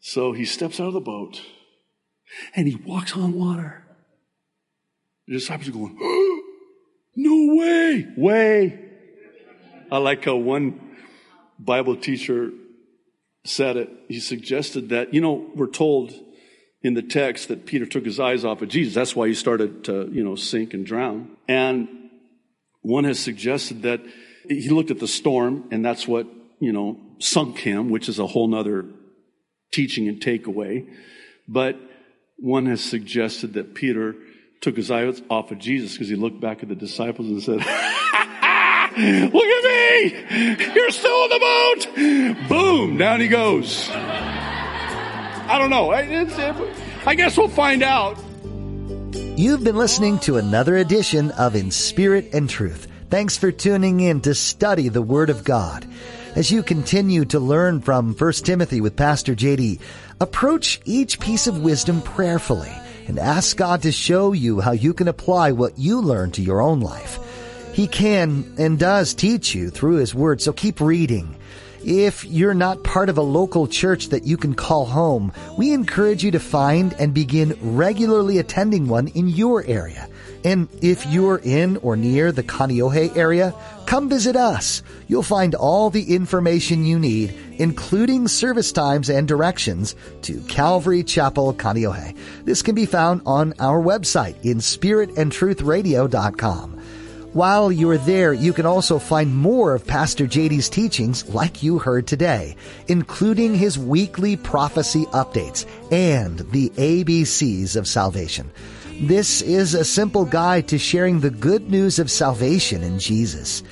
so 0.00 0.32
he 0.32 0.44
steps 0.44 0.80
out 0.80 0.86
of 0.86 0.94
the 0.94 1.00
boat 1.00 1.42
and 2.54 2.68
he 2.68 2.76
walks 2.76 3.16
on 3.16 3.34
water. 3.34 3.84
The 5.26 5.34
disciples 5.34 5.68
are 5.68 5.72
going, 5.72 5.98
oh, 6.00 6.42
No 7.20 7.56
way! 7.56 8.06
Way! 8.16 8.78
I 9.90 9.98
like 9.98 10.24
how 10.24 10.36
one 10.36 10.96
Bible 11.58 11.96
teacher 11.96 12.52
said 13.44 13.76
it. 13.76 13.90
He 14.06 14.20
suggested 14.20 14.90
that, 14.90 15.12
you 15.12 15.20
know, 15.20 15.50
we're 15.56 15.66
told 15.66 16.12
in 16.82 16.94
the 16.94 17.02
text 17.02 17.48
that 17.48 17.66
Peter 17.66 17.86
took 17.86 18.04
his 18.04 18.20
eyes 18.20 18.44
off 18.44 18.62
of 18.62 18.68
Jesus. 18.68 18.94
That's 18.94 19.16
why 19.16 19.28
he 19.28 19.34
started 19.34 19.84
to, 19.84 20.08
you 20.12 20.22
know, 20.22 20.36
sink 20.36 20.74
and 20.74 20.86
drown. 20.86 21.36
And 21.48 21.88
one 22.82 23.04
has 23.04 23.18
suggested 23.18 23.82
that 23.82 24.00
he 24.48 24.68
looked 24.68 24.90
at 24.90 25.00
the 25.00 25.08
storm 25.08 25.68
and 25.70 25.84
that's 25.84 26.06
what, 26.06 26.26
you 26.60 26.72
know, 26.72 26.98
sunk 27.18 27.58
him, 27.58 27.90
which 27.90 28.08
is 28.08 28.18
a 28.18 28.26
whole 28.26 28.48
nother 28.48 28.86
teaching 29.72 30.08
and 30.08 30.20
takeaway. 30.20 30.88
But 31.48 31.76
one 32.36 32.66
has 32.66 32.82
suggested 32.82 33.54
that 33.54 33.74
Peter 33.74 34.14
took 34.60 34.76
his 34.76 34.90
eyes 34.90 35.20
off 35.28 35.50
of 35.50 35.58
Jesus 35.58 35.92
because 35.92 36.08
he 36.08 36.16
looked 36.16 36.40
back 36.40 36.62
at 36.62 36.68
the 36.68 36.74
disciples 36.74 37.28
and 37.28 37.42
said, 37.42 37.58
Look 38.98 39.44
at 39.44 39.64
me! 39.64 40.74
You're 40.74 40.90
still 40.90 41.24
in 41.24 41.30
the 41.30 41.38
boat! 41.38 42.48
Boom! 42.48 42.96
Down 42.96 43.20
he 43.20 43.28
goes. 43.28 43.88
I 45.48 45.58
don't 45.58 45.70
know. 45.70 45.90
I 45.90 47.14
guess 47.14 47.38
we'll 47.38 47.48
find 47.48 47.82
out. 47.82 48.18
You've 49.12 49.64
been 49.64 49.76
listening 49.76 50.18
to 50.20 50.36
another 50.36 50.76
edition 50.76 51.30
of 51.32 51.56
In 51.56 51.70
Spirit 51.70 52.30
and 52.34 52.50
Truth. 52.50 52.86
Thanks 53.08 53.38
for 53.38 53.50
tuning 53.50 54.00
in 54.00 54.20
to 54.22 54.34
study 54.34 54.90
the 54.90 55.00
Word 55.00 55.30
of 55.30 55.44
God. 55.44 55.86
As 56.34 56.50
you 56.50 56.62
continue 56.62 57.24
to 57.26 57.40
learn 57.40 57.80
from 57.80 58.14
1 58.14 58.32
Timothy 58.32 58.82
with 58.82 58.96
Pastor 58.96 59.34
JD, 59.34 59.80
approach 60.20 60.82
each 60.84 61.18
piece 61.18 61.46
of 61.46 61.62
wisdom 61.62 62.02
prayerfully 62.02 62.72
and 63.06 63.18
ask 63.18 63.56
God 63.56 63.82
to 63.82 63.92
show 63.92 64.34
you 64.34 64.60
how 64.60 64.72
you 64.72 64.92
can 64.92 65.08
apply 65.08 65.52
what 65.52 65.78
you 65.78 66.02
learn 66.02 66.30
to 66.32 66.42
your 66.42 66.60
own 66.60 66.80
life. 66.80 67.18
He 67.72 67.86
can 67.86 68.54
and 68.58 68.78
does 68.78 69.14
teach 69.14 69.54
you 69.54 69.70
through 69.70 69.96
His 69.96 70.14
Word, 70.14 70.42
so 70.42 70.52
keep 70.52 70.80
reading. 70.80 71.36
If 71.84 72.24
you're 72.24 72.54
not 72.54 72.82
part 72.82 73.08
of 73.08 73.18
a 73.18 73.22
local 73.22 73.68
church 73.68 74.08
that 74.08 74.24
you 74.24 74.36
can 74.36 74.54
call 74.54 74.84
home, 74.84 75.32
we 75.56 75.72
encourage 75.72 76.24
you 76.24 76.32
to 76.32 76.40
find 76.40 76.92
and 76.94 77.14
begin 77.14 77.56
regularly 77.62 78.38
attending 78.38 78.88
one 78.88 79.06
in 79.08 79.28
your 79.28 79.64
area. 79.64 80.08
And 80.44 80.68
if 80.82 81.04
you're 81.06 81.40
in 81.42 81.78
or 81.78 81.96
near 81.96 82.30
the 82.32 82.42
Kaneohe 82.42 83.16
area, 83.16 83.54
come 83.86 84.08
visit 84.08 84.34
us. 84.36 84.82
You'll 85.06 85.22
find 85.22 85.54
all 85.54 85.90
the 85.90 86.14
information 86.14 86.84
you 86.84 86.98
need, 86.98 87.34
including 87.58 88.28
service 88.28 88.72
times 88.72 89.08
and 89.08 89.28
directions 89.28 89.94
to 90.22 90.40
Calvary 90.42 91.02
Chapel 91.02 91.54
Kaneohe. 91.54 92.14
This 92.44 92.60
can 92.62 92.74
be 92.74 92.86
found 92.86 93.22
on 93.26 93.54
our 93.58 93.82
website 93.82 94.40
inspiritandtruthradio.com. 94.42 96.77
While 97.34 97.70
you're 97.70 97.98
there, 97.98 98.32
you 98.32 98.54
can 98.54 98.64
also 98.64 98.98
find 98.98 99.36
more 99.36 99.74
of 99.74 99.86
Pastor 99.86 100.26
JD's 100.26 100.70
teachings 100.70 101.28
like 101.28 101.62
you 101.62 101.78
heard 101.78 102.06
today, 102.06 102.56
including 102.88 103.54
his 103.54 103.78
weekly 103.78 104.34
prophecy 104.36 105.04
updates 105.12 105.66
and 105.92 106.38
the 106.52 106.70
ABCs 106.70 107.76
of 107.76 107.86
salvation. 107.86 108.50
This 109.02 109.42
is 109.42 109.74
a 109.74 109.84
simple 109.84 110.24
guide 110.24 110.68
to 110.68 110.78
sharing 110.78 111.20
the 111.20 111.30
good 111.30 111.70
news 111.70 111.98
of 111.98 112.10
salvation 112.10 112.82
in 112.82 112.98
Jesus. 112.98 113.62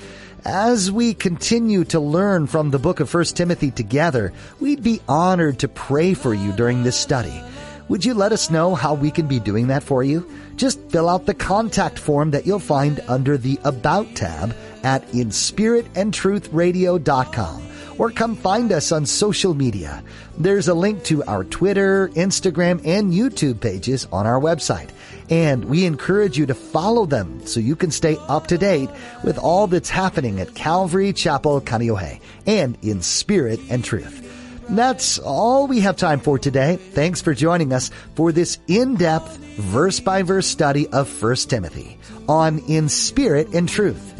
As 0.44 0.92
we 0.92 1.14
continue 1.14 1.84
to 1.84 1.98
learn 1.98 2.46
from 2.46 2.70
the 2.70 2.78
book 2.78 3.00
of 3.00 3.12
1 3.12 3.24
Timothy 3.24 3.70
together, 3.70 4.34
we'd 4.60 4.82
be 4.82 5.00
honored 5.08 5.60
to 5.60 5.68
pray 5.68 6.12
for 6.12 6.34
you 6.34 6.52
during 6.52 6.82
this 6.82 6.96
study. 6.96 7.42
Would 7.88 8.04
you 8.04 8.14
let 8.14 8.32
us 8.32 8.50
know 8.50 8.74
how 8.74 8.94
we 8.94 9.12
can 9.12 9.28
be 9.28 9.38
doing 9.38 9.68
that 9.68 9.84
for 9.84 10.02
you? 10.02 10.28
Just 10.56 10.80
fill 10.90 11.08
out 11.08 11.26
the 11.26 11.34
contact 11.34 11.96
form 11.98 12.32
that 12.32 12.44
you'll 12.44 12.58
find 12.58 13.00
under 13.06 13.38
the 13.38 13.60
About 13.64 14.12
tab 14.16 14.56
at 14.82 15.06
inspiritandtruthradio.com 15.12 17.62
or 17.98 18.10
come 18.10 18.36
find 18.36 18.72
us 18.72 18.92
on 18.92 19.06
social 19.06 19.54
media. 19.54 20.02
There's 20.36 20.68
a 20.68 20.74
link 20.74 21.02
to 21.04 21.24
our 21.24 21.44
Twitter, 21.44 22.10
Instagram, 22.10 22.84
and 22.84 23.10
YouTube 23.12 23.60
pages 23.60 24.06
on 24.12 24.26
our 24.26 24.38
website. 24.40 24.90
And 25.30 25.64
we 25.66 25.86
encourage 25.86 26.36
you 26.36 26.46
to 26.46 26.54
follow 26.54 27.06
them 27.06 27.46
so 27.46 27.60
you 27.60 27.76
can 27.76 27.90
stay 27.90 28.16
up 28.28 28.48
to 28.48 28.58
date 28.58 28.90
with 29.24 29.38
all 29.38 29.66
that's 29.66 29.90
happening 29.90 30.40
at 30.40 30.54
Calvary 30.54 31.12
Chapel 31.12 31.60
Kaneohe 31.60 32.20
and 32.46 32.76
in 32.82 33.02
spirit 33.02 33.60
and 33.70 33.84
truth. 33.84 34.25
That's 34.68 35.18
all 35.18 35.66
we 35.66 35.80
have 35.80 35.96
time 35.96 36.20
for 36.20 36.38
today. 36.38 36.76
Thanks 36.76 37.22
for 37.22 37.34
joining 37.34 37.72
us 37.72 37.90
for 38.14 38.32
this 38.32 38.58
in-depth, 38.66 39.36
verse 39.36 40.00
by 40.00 40.22
verse 40.22 40.46
study 40.46 40.88
of 40.88 41.22
1 41.22 41.36
Timothy 41.48 41.98
on 42.28 42.58
In 42.68 42.88
Spirit 42.88 43.54
and 43.54 43.68
Truth. 43.68 44.15